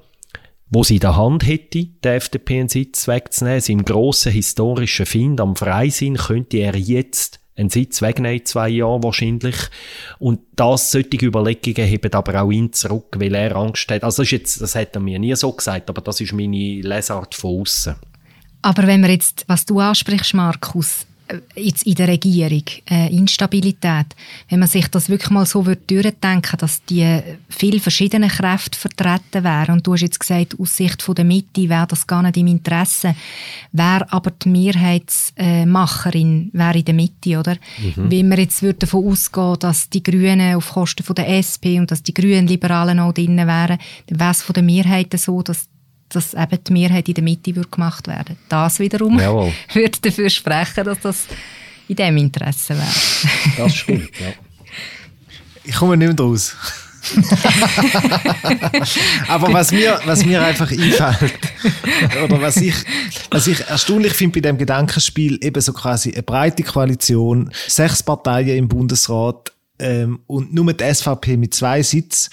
wo 0.73 0.83
sie 0.83 0.95
in 0.95 1.01
der 1.01 1.15
Hand 1.15 1.45
hätte, 1.45 1.85
der 2.03 2.15
FDP 2.15 2.59
einen 2.59 2.69
Sitz 2.69 3.07
wegzunehmen. 3.07 3.61
Im 3.67 3.85
grossen 3.85 4.31
historischen 4.31 5.05
Find 5.05 5.39
am 5.39 5.55
Freisinn 5.55 6.17
könnte 6.17 6.57
er 6.57 6.75
jetzt 6.75 7.39
einen 7.55 7.69
Sitz 7.69 8.01
wegnehmen, 8.01 8.43
zwei 8.45 8.69
Jahre 8.69 9.03
wahrscheinlich. 9.03 9.55
Und 10.17 10.39
das, 10.55 10.91
solche 10.91 11.25
Überlegungen 11.25 11.87
haben 11.87 12.13
aber 12.13 12.41
auch 12.41 12.51
ihn 12.51 12.73
zurück, 12.73 13.15
weil 13.19 13.35
er 13.35 13.55
Angst 13.55 13.91
hat. 13.91 14.03
Also 14.03 14.23
das, 14.23 14.27
ist 14.27 14.31
jetzt, 14.31 14.61
das 14.61 14.73
hat 14.73 14.95
er 14.95 15.01
mir 15.01 15.19
nie 15.19 15.35
so 15.35 15.51
gesagt, 15.51 15.89
aber 15.89 16.01
das 16.01 16.19
ist 16.19 16.33
meine 16.33 16.81
Lesart 16.81 17.35
von 17.35 17.61
außen. 17.61 17.95
Aber 18.63 18.87
wenn 18.87 19.01
wir 19.01 19.11
jetzt, 19.11 19.45
was 19.47 19.65
du 19.65 19.79
ansprichst, 19.79 20.33
Markus, 20.33 21.05
jetzt 21.55 21.83
in 21.83 21.95
der 21.95 22.07
Regierung, 22.07 22.63
äh, 22.89 23.15
Instabilität, 23.15 24.07
wenn 24.49 24.59
man 24.59 24.67
sich 24.67 24.87
das 24.87 25.09
wirklich 25.09 25.31
mal 25.31 25.45
so 25.45 25.63
durchdenken 25.63 26.57
dass 26.57 26.83
die 26.85 27.19
viele 27.49 27.79
verschiedene 27.79 28.27
Kräfte 28.27 28.77
vertreten 28.77 29.43
wären 29.43 29.75
und 29.75 29.87
du 29.87 29.93
hast 29.93 30.01
jetzt 30.01 30.19
gesagt, 30.19 30.59
aus 30.59 30.75
Sicht 30.75 31.01
von 31.01 31.15
der 31.15 31.25
Mitte 31.25 31.69
wäre 31.69 31.87
das 31.87 32.07
gar 32.07 32.21
nicht 32.21 32.37
im 32.37 32.47
Interesse, 32.47 33.15
wäre 33.71 34.11
aber 34.11 34.31
die 34.31 34.49
Mehrheitsmacherin 34.49 36.51
äh, 36.53 36.57
wäre 36.57 36.77
in 36.77 36.85
der 36.85 36.93
Mitte, 36.93 37.39
oder? 37.39 37.55
Mhm. 37.79 38.11
Wenn 38.11 38.29
wir 38.29 38.39
jetzt 38.39 38.63
davon 38.79 39.07
ausgehen, 39.07 39.57
dass 39.59 39.89
die 39.89 40.03
Grünen 40.03 40.55
auf 40.55 40.71
Kosten 40.71 41.03
von 41.03 41.15
der 41.15 41.27
SP 41.29 41.79
und 41.79 41.91
dass 41.91 42.03
die 42.03 42.13
Grünen 42.13 42.47
Liberalen 42.47 42.99
auch 42.99 43.13
drin 43.13 43.37
wären, 43.37 43.79
dann 44.07 44.19
wäre 44.19 44.31
es 44.31 44.41
von 44.41 44.53
der 44.53 44.63
Mehrheit 44.63 45.17
so, 45.17 45.41
dass 45.41 45.67
dass 46.15 46.33
eben 46.33 46.63
die 46.63 46.73
Mehrheit 46.73 47.07
in 47.07 47.13
der 47.15 47.23
Mitte 47.23 47.55
wird 47.55 47.71
gemacht 47.71 48.07
werden 48.07 48.37
Das 48.49 48.79
wiederum 48.79 49.19
würde 49.73 49.99
dafür 50.01 50.29
sprechen, 50.29 50.85
dass 50.85 50.99
das 51.01 51.25
in 51.87 51.95
dem 51.95 52.17
Interesse 52.17 52.75
wäre. 52.75 53.57
Das 53.57 53.75
stimmt, 53.75 54.09
ja. 54.19 54.27
Ich 55.65 55.75
komme 55.75 55.95
nicht 55.95 56.07
mehr 56.07 56.25
raus. 56.25 56.57
Aber 59.27 59.51
was 59.53 59.71
mir, 59.71 59.99
was 60.05 60.25
mir 60.25 60.41
einfach 60.41 60.71
einfällt, 60.71 61.33
oder 62.23 62.41
was 62.41 62.57
ich, 62.57 62.75
was 63.29 63.47
ich 63.47 63.59
erstaunlich 63.61 64.13
finde 64.13 64.39
bei 64.39 64.41
dem 64.41 64.57
Gedankenspiel, 64.57 65.37
eben 65.41 65.61
so 65.61 65.73
quasi 65.73 66.11
eine 66.13 66.23
breite 66.23 66.63
Koalition, 66.63 67.51
sechs 67.67 68.03
Parteien 68.03 68.57
im 68.57 68.67
Bundesrat 68.67 69.51
ähm, 69.79 70.21
und 70.27 70.53
nur 70.53 70.73
die 70.73 70.93
SVP 70.93 71.37
mit 71.37 71.53
zwei 71.53 71.83
Sitzen. 71.83 72.29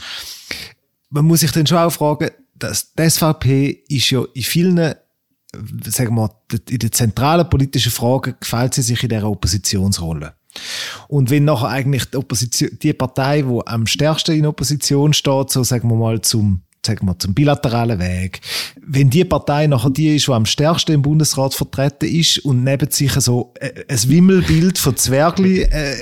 Man 1.10 1.24
muss 1.24 1.40
sich 1.40 1.52
dann 1.52 1.66
schon 1.66 1.78
auch 1.78 1.90
fragen, 1.90 2.30
das, 2.62 2.92
die 2.94 3.08
SVP 3.08 3.84
ist 3.88 4.10
ja 4.10 4.22
in 4.34 4.42
vielen, 4.42 4.76
sagen 4.76 6.14
wir 6.14 6.28
mal, 6.28 6.30
in 6.68 6.78
den 6.78 6.92
zentralen 6.92 7.48
politischen 7.48 7.92
Fragen 7.92 8.34
gefällt 8.38 8.74
sie 8.74 8.82
sich 8.82 9.02
in 9.02 9.08
der 9.08 9.28
Oppositionsrolle. 9.28 10.34
Und 11.08 11.30
wenn 11.30 11.44
nachher 11.44 11.68
eigentlich 11.68 12.04
die, 12.06 12.16
Opposition, 12.16 12.70
die 12.82 12.92
Partei, 12.92 13.42
die 13.42 13.60
am 13.66 13.86
stärksten 13.86 14.36
in 14.36 14.46
Opposition 14.46 15.12
steht, 15.12 15.50
so 15.50 15.62
sagen 15.62 15.88
wir 15.88 15.96
mal 15.96 16.20
zum 16.20 16.62
sagen 16.84 17.06
wir, 17.06 17.18
zum 17.18 17.34
bilateralen 17.34 17.98
Weg. 17.98 18.40
Wenn 18.80 19.10
die 19.10 19.24
Partei 19.24 19.66
nachher 19.66 19.90
die 19.90 20.16
ist, 20.16 20.28
die 20.28 20.32
am 20.32 20.46
stärksten 20.46 20.92
im 20.92 21.02
Bundesrat 21.02 21.54
vertreten 21.54 22.08
ist 22.08 22.38
und 22.38 22.64
neben 22.64 22.90
sich 22.90 23.12
so 23.12 23.52
äh, 23.60 23.84
ein 23.86 24.08
Wimmelbild 24.08 24.78
von 24.78 24.96
Zwergli 24.96 25.60
äh, 25.60 25.92
äh, 25.92 25.98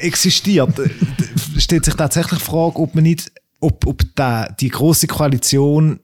existiert, 0.00 0.80
steht 1.58 1.84
sich 1.84 1.94
tatsächlich 1.94 2.40
die 2.40 2.44
Frage, 2.46 2.76
ob 2.76 2.94
man 2.94 3.04
nicht 3.04 3.30
ob, 3.60 3.86
ob 3.86 4.02
da 4.14 4.48
die 4.48 4.68
große 4.68 5.06
Koalition 5.06 6.00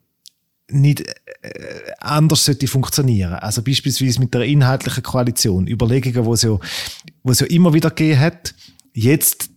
nicht 0.68 1.00
äh, 1.00 1.92
anders 2.00 2.44
sollte 2.44 2.66
funktionieren. 2.66 3.34
Also 3.34 3.62
beispielsweise 3.62 4.20
mit 4.20 4.34
der 4.34 4.42
inhaltlichen 4.42 5.02
Koalition. 5.02 5.68
Überlegungen, 5.68 6.24
wo 6.24 6.34
es 6.34 6.42
ja, 6.42 6.58
wo 7.22 7.30
es 7.30 7.40
ja 7.40 7.46
immer 7.46 7.72
wieder 7.72 7.90
gegeben 7.90 8.20
hat. 8.20 8.54
Jetzt 8.92 9.50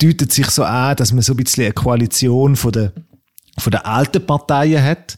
deutet 0.00 0.32
sich 0.32 0.48
so 0.50 0.64
an, 0.64 0.96
dass 0.96 1.12
man 1.12 1.22
so 1.22 1.32
ein 1.32 1.36
bisschen 1.36 1.64
eine 1.64 1.72
Koalition 1.72 2.56
von 2.56 2.72
der 2.72 2.92
von 3.58 3.70
den 3.70 3.82
alten 3.82 4.24
Parteien 4.26 4.82
hat. 4.82 5.16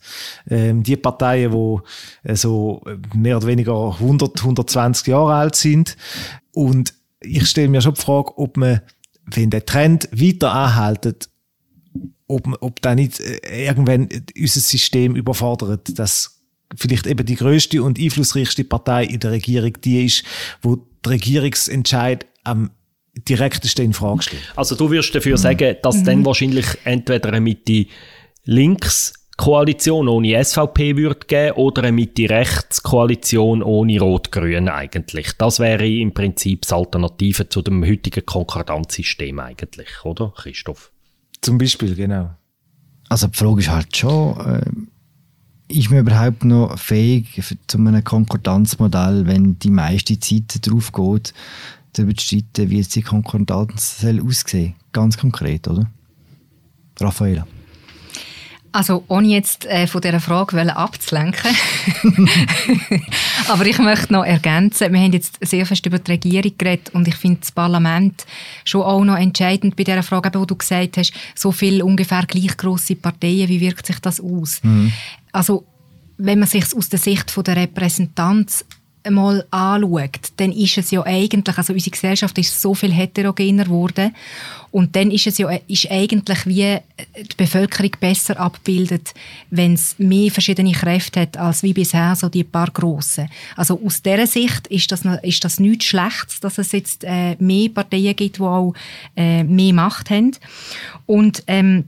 Ähm, 0.49 0.83
die 0.83 0.97
Parteien, 0.97 1.53
die 1.53 2.29
äh, 2.29 2.37
so 2.37 2.83
mehr 3.15 3.39
oder 3.39 3.47
weniger 3.47 3.95
100, 3.95 4.41
120 4.41 5.07
Jahre 5.07 5.35
alt 5.35 5.57
sind. 5.57 5.97
Und 6.53 6.93
ich 7.21 7.49
stelle 7.49 7.69
mir 7.69 7.81
schon 7.81 7.95
die 7.95 8.01
Frage, 8.01 8.37
ob 8.37 8.57
man, 8.57 8.83
wenn 9.25 9.51
der 9.51 9.65
Trend 9.65 10.09
weiter 10.12 10.53
anhaltet, 10.53 11.31
ob, 12.29 12.49
ob 12.61 12.83
da 12.83 12.95
nicht 12.95 13.21
äh, 13.21 13.67
irgendwann 13.67 14.09
unser 14.39 14.61
System 14.61 15.17
überfordert, 15.17 15.99
dass 15.99 16.43
vielleicht 16.75 17.07
eben 17.07 17.25
die 17.25 17.37
größte 17.37 17.83
und 17.83 17.99
einflussreichste 17.99 18.65
Partei 18.65 19.05
in 19.05 19.21
der 19.21 19.33
Regierung 19.33 19.73
die 19.85 20.07
ist, 20.07 20.25
wo 20.62 20.77
der 21.05 21.12
Regierungsentscheid 21.12 22.27
am 22.45 22.71
direktesten 23.29 23.87
in 23.87 23.93
Frage 23.93 24.23
steht. 24.23 24.41
Also 24.57 24.75
du 24.75 24.91
wirst 24.91 25.15
dafür 25.15 25.39
sagen, 25.39 25.77
dass 25.83 25.99
mhm. 25.99 26.05
dann 26.05 26.25
wahrscheinlich 26.25 26.67
entweder 26.85 27.29
eine 27.29 27.41
Mitte-Links 27.41 29.15
Koalition 29.37 30.09
ohne 30.09 30.43
SVP 30.43 30.97
würde 30.97 31.27
geben 31.27 31.57
oder 31.57 31.83
eine 31.83 31.93
Mitte-Rechts-Koalition 31.93 33.62
ohne 33.62 34.01
Rot-Grün 34.01 34.71
eigentlich. 34.71 35.33
Das 35.37 35.61
wäre 35.61 35.87
im 35.87 36.15
Prinzip 36.15 36.62
das 36.62 36.73
Alternative 36.73 37.49
zu 37.49 37.61
dem 37.61 37.85
heutigen 37.85 38.25
Konkordanzsystem 38.25 39.39
eigentlich, 39.39 39.89
oder 40.05 40.33
Christoph? 40.35 40.91
Zum 41.40 41.59
Beispiel, 41.59 41.94
genau. 41.94 42.31
Also 43.09 43.29
die 43.29 43.37
Frage 43.37 43.61
ist 43.61 43.70
halt 43.70 43.96
schon, 43.96 44.40
äh, 44.40 44.70
ist 45.68 45.90
man 45.90 46.01
überhaupt 46.01 46.44
noch 46.44 46.79
fähig 46.79 47.42
zu 47.66 47.79
einem 47.79 48.03
Konkordanzmodell, 48.03 49.27
wenn 49.27 49.59
die 49.59 49.70
meiste 49.70 50.18
Zeit 50.18 50.66
darauf 50.66 50.92
geht, 50.92 51.35
darüber 51.92 52.14
zu 52.14 52.27
streiten, 52.27 52.70
wie 52.70 52.79
jetzt 52.79 52.94
die 52.94 53.03
Konkordanz 53.03 54.05
aussehen 54.05 54.33
soll? 54.33 54.75
Ganz 54.92 55.18
konkret, 55.18 55.68
oder? 55.68 55.90
Raffaella. 56.99 57.46
Also 58.77 59.05
ohne 59.09 59.29
jetzt 59.29 59.65
äh, 59.65 59.87
von 59.87 60.03
dieser 60.03 60.21
Frage 60.21 60.77
abzulenken. 60.77 61.51
Aber 63.49 63.65
ich 63.65 63.79
möchte 63.79 64.12
noch 64.12 64.23
ergänzen, 64.23 64.93
wir 64.93 65.01
haben 65.01 65.15
jetzt 65.15 65.39
sehr 65.41 65.65
fest 65.65 65.87
über 65.87 65.99
die 65.99 66.11
Regierung 66.11 66.53
geredet 66.59 66.91
und 66.91 67.09
ich 67.09 67.15
finde 67.15 67.41
das 67.41 67.53
Parlament 67.53 68.27
schon 68.67 68.83
auch 68.83 69.03
noch 69.03 69.17
entscheidend 69.17 69.77
bei 69.77 69.85
dieser 69.85 70.03
Frage, 70.03 70.31
wo 70.39 70.45
du 70.45 70.57
gesagt 70.57 70.99
hast, 70.99 71.15
so 71.35 71.53
viele 71.53 71.87
ungefähr 71.87 72.27
gleich 72.27 72.55
grosse 72.59 72.97
Parteien, 72.97 73.49
wie 73.49 73.62
wirkt 73.62 73.87
sich 73.87 73.99
das 74.01 74.21
aus? 74.21 74.61
Mhm. 74.62 74.93
Also 75.33 75.65
wenn 76.19 76.41
man 76.41 76.49
sich 76.49 76.77
aus 76.77 76.91
der 76.91 76.99
Sicht 76.99 77.31
von 77.31 77.45
der 77.45 77.57
Repräsentanz 77.57 78.67
mal 79.11 79.45
anschaut, 79.51 80.33
dann 80.37 80.53
ist 80.53 80.79
es 80.79 80.90
ja 80.90 81.05
eigentlich, 81.05 81.57
also 81.59 81.73
unsere 81.73 81.90
Gesellschaft 81.90 82.37
ist 82.38 82.61
so 82.61 82.75
viel 82.75 82.92
heterogener 82.92 83.64
geworden 83.64 84.14
und 84.71 84.95
dann 84.95 85.11
ist 85.11 85.27
es 85.27 85.38
ja 85.38 85.51
ist 85.69 85.90
eigentlich 85.90 86.47
wie 86.47 86.79
die 87.16 87.37
Bevölkerung 87.37 87.92
besser 87.99 88.38
abbildet, 88.38 89.14
wenn 89.51 89.75
es 89.75 89.99
mehr 89.99 90.31
verschiedene 90.31 90.73
Kräfte 90.73 91.21
hat 91.21 91.37
als 91.37 91.62
wie 91.62 91.73
bisher 91.73 92.14
so 92.14 92.29
die 92.29 92.45
paar 92.45 92.71
grossen. 92.71 93.29
Also 93.57 93.81
aus 93.85 94.03
dieser 94.03 94.27
Sicht 94.27 94.66
ist 94.66 94.92
das 94.92 95.03
ist 95.23 95.45
das 95.45 95.61
nichts 95.61 95.87
Schlechtes, 95.87 96.40
dass 96.40 96.59
es 96.59 96.73
jetzt 96.73 97.05
äh, 97.05 97.37
mehr 97.38 97.71
Parteien 97.71 98.16
gibt, 98.16 98.37
die 98.37 98.42
auch 98.42 98.75
äh, 99.16 99.45
mehr 99.45 99.73
Macht 99.73 100.11
haben 100.11 100.33
und 101.07 101.42
ähm, 101.47 101.85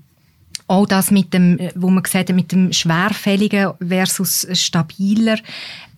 auch 0.69 0.87
das 0.87 1.11
mit 1.11 1.35
dem, 1.35 1.59
wo 1.75 1.91
man 1.91 2.03
gesagt 2.03 2.29
hat, 2.29 2.37
mit 2.37 2.53
dem 2.53 2.73
Schwerfälligen 2.73 3.73
versus 3.81 4.47
stabiler 4.53 5.39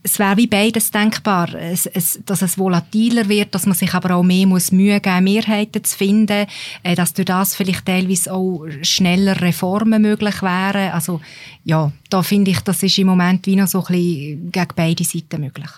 es 0.02 0.18
wäre 0.18 0.36
wie 0.36 0.46
beides 0.46 0.90
denkbar, 0.90 1.54
es, 1.54 1.86
es, 1.86 2.20
dass 2.24 2.42
es 2.42 2.56
volatiler 2.56 3.28
wird, 3.28 3.54
dass 3.54 3.66
man 3.66 3.74
sich 3.74 3.92
aber 3.92 4.14
auch 4.14 4.22
mehr 4.22 4.46
muss 4.46 4.72
Mühe 4.72 5.00
geben 5.00 5.24
Mehrheiten 5.24 5.84
zu 5.84 5.96
finden, 5.96 6.46
äh, 6.82 6.94
dass 6.94 7.12
durch 7.12 7.26
das 7.26 7.54
vielleicht 7.54 7.84
teilweise 7.84 8.32
auch 8.32 8.66
schneller 8.82 9.40
Reformen 9.40 10.00
möglich 10.00 10.42
wären. 10.42 10.92
Also 10.92 11.20
ja, 11.64 11.92
da 12.08 12.22
finde 12.22 12.52
ich, 12.52 12.60
das 12.60 12.82
ist 12.82 12.96
im 12.98 13.08
Moment 13.08 13.46
wie 13.46 13.56
noch 13.56 13.68
so 13.68 13.80
ein 13.80 13.92
bisschen 13.92 14.52
gegen 14.52 14.74
beide 14.74 15.04
Seiten 15.04 15.40
möglich. 15.42 15.70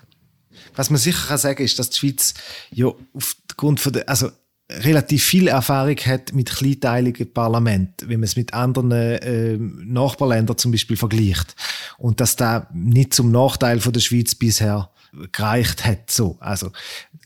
Was 0.77 0.89
man 0.89 1.01
sicher 1.01 1.27
kann 1.29 1.39
sagen 1.39 1.65
ist, 1.65 1.79
dass 1.79 1.91
die 1.91 1.99
Schweiz 1.99 2.35
ja 2.71 2.93
aufgrund 3.13 3.81
von 3.81 3.93
der, 3.93 4.09
also 4.09 4.31
relativ 4.81 5.25
viel 5.25 5.49
Erfahrung 5.49 5.97
hat 5.97 6.33
mit 6.33 6.51
kleinteiligen 6.51 7.33
Parlament, 7.33 7.91
wenn 8.07 8.21
man 8.21 8.25
es 8.25 8.37
mit 8.37 8.55
anderen 8.55 8.93
äh, 8.93 9.57
Nachbarländern 9.59 10.59
zum 10.59 10.73
Beispiel 10.73 10.97
vergleicht. 10.97 11.55
Und 11.99 12.21
dass 12.21 12.37
da 12.37 12.69
nicht 12.73 13.15
zum 13.15 13.31
Nachteil 13.31 13.81
von 13.81 13.93
der 13.93 14.01
Schweiz 14.01 14.35
bisher 14.35 14.91
gereicht 15.33 15.85
hat. 15.85 16.11
So. 16.11 16.37
Also, 16.41 16.71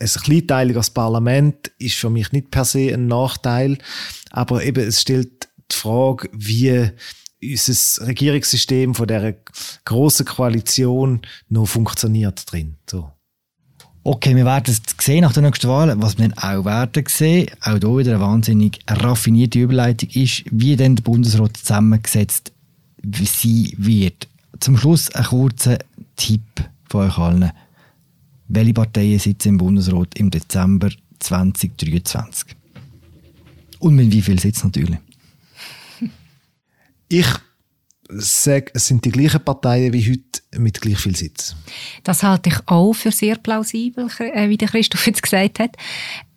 ein 0.01 0.09
kleinteiliges 0.09 0.91
Parlament 0.91 1.71
ist 1.79 1.97
für 1.97 2.11
mich 2.11 2.33
nicht 2.33 2.51
per 2.51 2.65
se 2.65 2.93
ein 2.93 3.07
Nachteil, 3.07 3.79
aber 4.31 4.65
eben, 4.65 4.87
es 4.87 5.03
stellt 5.03 5.49
die 5.71 5.77
Frage, 5.77 6.29
wie 6.33 6.91
unser 7.43 8.07
Regierungssystem 8.07 8.95
von 8.95 9.07
der 9.07 9.37
großen 9.85 10.27
Koalition 10.27 11.23
noch 11.49 11.67
funktioniert 11.67 12.51
drin. 12.51 12.77
So. 12.91 13.13
Okay, 14.09 14.37
wir 14.37 14.45
werden 14.45 14.73
es 14.73 15.05
sehen 15.05 15.23
nach 15.23 15.33
der 15.33 15.43
nächsten 15.43 15.69
Wahl. 15.69 15.93
Was 16.01 16.17
wir 16.17 16.31
auch 16.37 16.65
werden 16.65 17.05
sehen, 17.09 17.49
auch 17.61 17.73
hier 17.73 17.99
wieder 17.99 18.13
eine 18.13 18.21
wahnsinnig 18.21 18.79
raffinierte 18.87 19.59
Überleitung 19.59 20.11
ist, 20.11 20.45
wie 20.53 20.77
denn 20.77 20.95
der 20.95 21.03
Bundesrat 21.03 21.57
zusammengesetzt 21.57 22.53
sein 23.03 23.73
wird. 23.79 24.29
Zum 24.61 24.79
Schluss 24.79 25.13
ein 25.13 25.25
kurzer 25.25 25.79
Tipp 26.15 26.41
von 26.89 27.09
euch 27.09 27.19
allen. 27.19 27.51
Welche 28.47 28.75
Parteien 28.75 29.19
sitzen 29.19 29.49
im 29.49 29.59
Bundesrat 29.59 30.17
im 30.17 30.31
Dezember 30.31 30.91
2023? 31.19 32.55
Und 33.81 33.97
mit 33.97 34.13
wie 34.13 34.23
viel 34.23 34.39
Sitzen 34.39 34.69
natürlich? 34.69 35.01
Ich 37.09 37.27
sage, 38.09 38.73
es 38.75 38.87
sind 38.87 39.05
die 39.05 39.11
gleichen 39.11 39.45
Parteien 39.45 39.93
wie 39.93 40.11
heute 40.11 40.61
mit 40.61 40.81
gleich 40.81 40.99
viel 40.99 41.17
Sitz. 41.17 41.57
Das 42.05 42.23
halte 42.23 42.51
ich 42.51 42.57
auch 42.67 42.93
für 42.93 43.11
sehr 43.11 43.37
plausibel, 43.37 44.09
äh, 44.19 44.49
wie 44.49 44.57
der 44.57 44.69
Christoph 44.69 45.07
jetzt 45.07 45.23
gesagt 45.23 45.59
hat. 45.59 45.77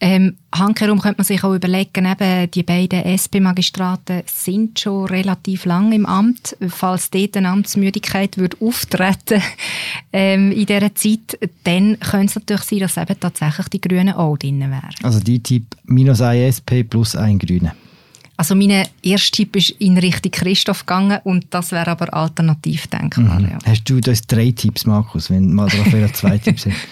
Ähm, 0.02 0.38
Hankerum 0.54 1.02
könnte 1.02 1.18
man 1.18 1.26
sich 1.26 1.44
auch 1.44 1.54
überlegen, 1.54 2.06
eben, 2.06 2.52
die 2.52 2.64
beiden 2.64 3.04
SP-Magistraten 3.04 4.24
sind 4.26 4.80
schon 4.80 5.06
relativ 5.06 5.66
lang 5.66 5.92
im 5.92 6.06
Amt. 6.06 6.56
Falls 6.70 7.10
dort 7.10 7.36
eine 7.36 7.50
Amtsmüdigkeit 7.50 8.38
würde 8.38 8.58
auftreten 8.62 9.42
ähm, 10.14 10.52
in 10.52 10.66
dieser 10.66 10.96
Zeit, 10.96 11.38
dann 11.66 12.00
könnte 12.00 12.28
es 12.28 12.36
natürlich 12.36 12.64
sein, 12.64 12.80
dass 12.80 12.98
eben 12.98 13.20
tatsächlich 13.20 13.68
die 13.68 13.82
Grünen 13.82 14.14
auch 14.14 14.38
drin 14.38 14.60
wären. 14.62 14.96
Also 15.04 15.20
die 15.20 15.44
Typ 15.44 15.76
minus 15.84 16.22
ein 16.22 16.44
SP 16.48 16.84
plus 16.84 17.16
ein 17.16 17.38
Grüne. 17.38 17.74
Also 18.40 18.56
mein 18.56 18.88
erster 19.02 19.36
Tipp 19.36 19.58
ist 19.58 19.72
in 19.82 19.98
Richtung 19.98 20.32
Christoph 20.32 20.86
gegangen 20.86 21.20
und 21.26 21.48
das 21.50 21.74
wäre 21.74 21.88
aber 21.88 22.14
alternativ 22.14 22.88
denkbar. 22.88 23.38
Mhm. 23.38 23.50
Ja. 23.50 23.58
Hast 23.66 23.84
du 23.90 24.00
das 24.00 24.22
drei 24.22 24.52
Tipps, 24.52 24.86
Markus, 24.86 25.30
wenn 25.30 25.54
mal 25.54 25.68
Raphael 25.68 26.10
zwei 26.14 26.38
Tipps 26.38 26.66
hat? 26.66 26.74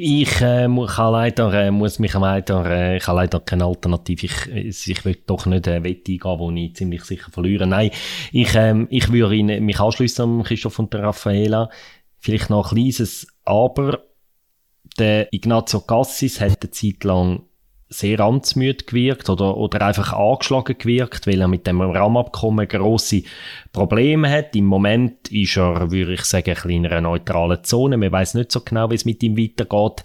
Ich 0.00 0.40
äh, 0.40 0.68
muss, 0.68 0.96
leider, 0.96 1.52
äh, 1.54 1.72
muss 1.72 1.98
mich 1.98 2.14
leider, 2.14 2.64
äh, 2.66 2.98
ich 2.98 3.06
habe 3.08 3.16
leider 3.16 3.40
keine 3.40 3.64
Alternative. 3.64 4.26
Ich, 4.26 4.86
ich 4.86 5.04
will 5.04 5.18
doch 5.26 5.46
nicht 5.46 5.66
eine 5.66 5.82
Wette 5.82 6.12
eingehen, 6.12 6.38
wo 6.38 6.52
ich 6.52 6.76
ziemlich 6.76 7.02
sicher 7.02 7.32
verliere. 7.32 7.66
Nein, 7.66 7.90
ich, 8.30 8.54
ähm, 8.54 8.86
ich 8.90 9.10
würde 9.10 9.34
ihn, 9.34 9.64
mich 9.64 9.80
anschließen 9.80 10.24
an 10.24 10.44
Christoph 10.44 10.78
und 10.78 10.92
der 10.92 11.02
Raffaela. 11.02 11.68
Vielleicht 12.20 12.48
noch 12.48 12.70
ein 12.70 12.76
kleines 12.76 13.26
Aber. 13.44 14.04
Der 15.00 15.32
Ignazio 15.32 15.80
Cassis 15.80 16.40
hat 16.40 16.62
eine 16.62 16.70
Zeit 16.70 17.02
lang 17.02 17.47
sehr 17.88 18.20
amtsmüde 18.20 18.84
gewirkt 18.84 19.30
oder, 19.30 19.56
oder 19.56 19.82
einfach 19.82 20.12
angeschlagen 20.12 20.76
gewirkt, 20.76 21.26
weil 21.26 21.40
er 21.40 21.48
mit 21.48 21.66
dem 21.66 21.80
Rahmenabkommen 21.80 22.68
grosse 22.68 23.22
Probleme 23.72 24.30
hat. 24.30 24.54
Im 24.54 24.66
Moment 24.66 25.28
ist 25.30 25.56
er, 25.56 25.90
würde 25.90 26.14
ich 26.14 26.24
sagen, 26.24 26.56
in 26.68 26.86
einer 26.86 27.00
neutralen 27.00 27.64
Zone. 27.64 27.96
Man 27.96 28.12
weiß 28.12 28.34
nicht 28.34 28.52
so 28.52 28.60
genau, 28.60 28.90
wie 28.90 28.94
es 28.94 29.04
mit 29.04 29.22
ihm 29.22 29.38
weitergeht 29.38 30.04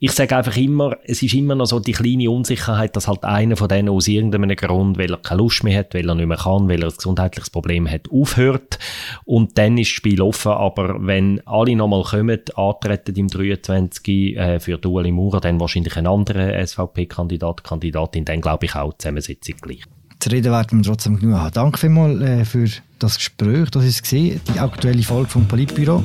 ich 0.00 0.12
sage 0.12 0.36
einfach 0.36 0.56
immer, 0.56 0.96
es 1.02 1.22
ist 1.22 1.34
immer 1.34 1.56
noch 1.56 1.66
so 1.66 1.80
die 1.80 1.92
kleine 1.92 2.30
Unsicherheit, 2.30 2.94
dass 2.94 3.08
halt 3.08 3.24
einer 3.24 3.56
von 3.56 3.68
denen 3.68 3.88
aus 3.88 4.06
irgendeinem 4.06 4.54
Grund, 4.54 4.96
weil 4.96 5.10
er 5.10 5.16
keine 5.16 5.42
Lust 5.42 5.64
mehr 5.64 5.76
hat, 5.76 5.92
weil 5.92 6.08
er 6.08 6.14
nicht 6.14 6.26
mehr 6.28 6.36
kann, 6.36 6.68
weil 6.68 6.82
er 6.82 6.90
ein 6.90 6.96
gesundheitliches 6.96 7.50
Problem 7.50 7.90
hat, 7.90 8.08
aufhört. 8.12 8.78
Und 9.24 9.58
dann 9.58 9.76
ist 9.76 9.88
das 9.88 9.96
Spiel 9.96 10.22
offen. 10.22 10.52
Aber 10.52 11.04
wenn 11.04 11.44
alle 11.48 11.74
nochmal 11.74 12.04
kommen, 12.04 12.40
antreten 12.54 13.16
im 13.16 13.26
23 13.26 14.36
äh, 14.36 14.60
für 14.60 14.78
Ueli 14.86 15.10
Maurer, 15.10 15.40
dann 15.40 15.58
wahrscheinlich 15.58 15.96
ein 15.96 16.06
anderer 16.06 16.64
SVP-Kandidat, 16.64 17.64
Kandidatin, 17.64 18.24
dann 18.24 18.40
glaube 18.40 18.66
ich 18.66 18.76
auch 18.76 18.92
die 18.92 18.98
Zusammensetzung 18.98 19.56
gleich 19.60 19.82
zu 20.20 20.30
reden 20.30 20.52
werden 20.52 20.78
wir 20.78 20.84
trotzdem 20.84 21.18
genug 21.18 21.38
haben. 21.38 21.52
Danke 21.52 21.78
vielmals 21.78 22.20
äh, 22.20 22.44
für 22.44 22.68
das 22.98 23.16
Gespräch. 23.16 23.70
Das 23.70 23.84
ist 23.84 24.02
gesehen, 24.02 24.40
die 24.52 24.58
aktuelle 24.58 25.02
Folge 25.02 25.28
vom 25.28 25.46
Politbüro 25.46 26.02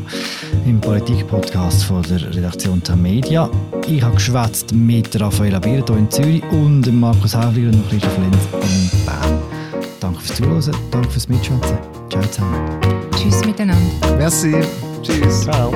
im 0.66 0.80
Politik-Podcast 0.80 1.86
von 1.86 2.04
der 2.04 2.34
Redaktion 2.34 2.82
der 2.84 2.96
Media. 2.96 3.50
Ich 3.88 4.02
habe 4.02 4.16
geschwätzt 4.16 4.74
mit 4.74 5.20
Raffaella 5.20 5.60
Birto 5.60 5.96
in 5.96 6.10
Zürich 6.12 6.44
und 6.52 6.92
Markus 7.00 7.36
Häfliger 7.36 7.70
und 7.70 7.90
Christoph 7.90 8.18
Lenz 8.20 8.38
in 8.52 9.06
Bern. 9.06 9.40
Danke 10.00 10.22
fürs 10.22 10.38
Zuhören, 10.38 10.76
danke 10.92 11.10
fürs 11.10 11.28
Mitschätzen. 11.28 11.78
Ciao 12.10 12.22
zusammen. 12.24 12.80
Tschüss 13.16 13.44
miteinander. 13.46 14.18
Merci. 14.18 14.54
Tschüss. 15.02 15.42
Ciao. 15.42 15.74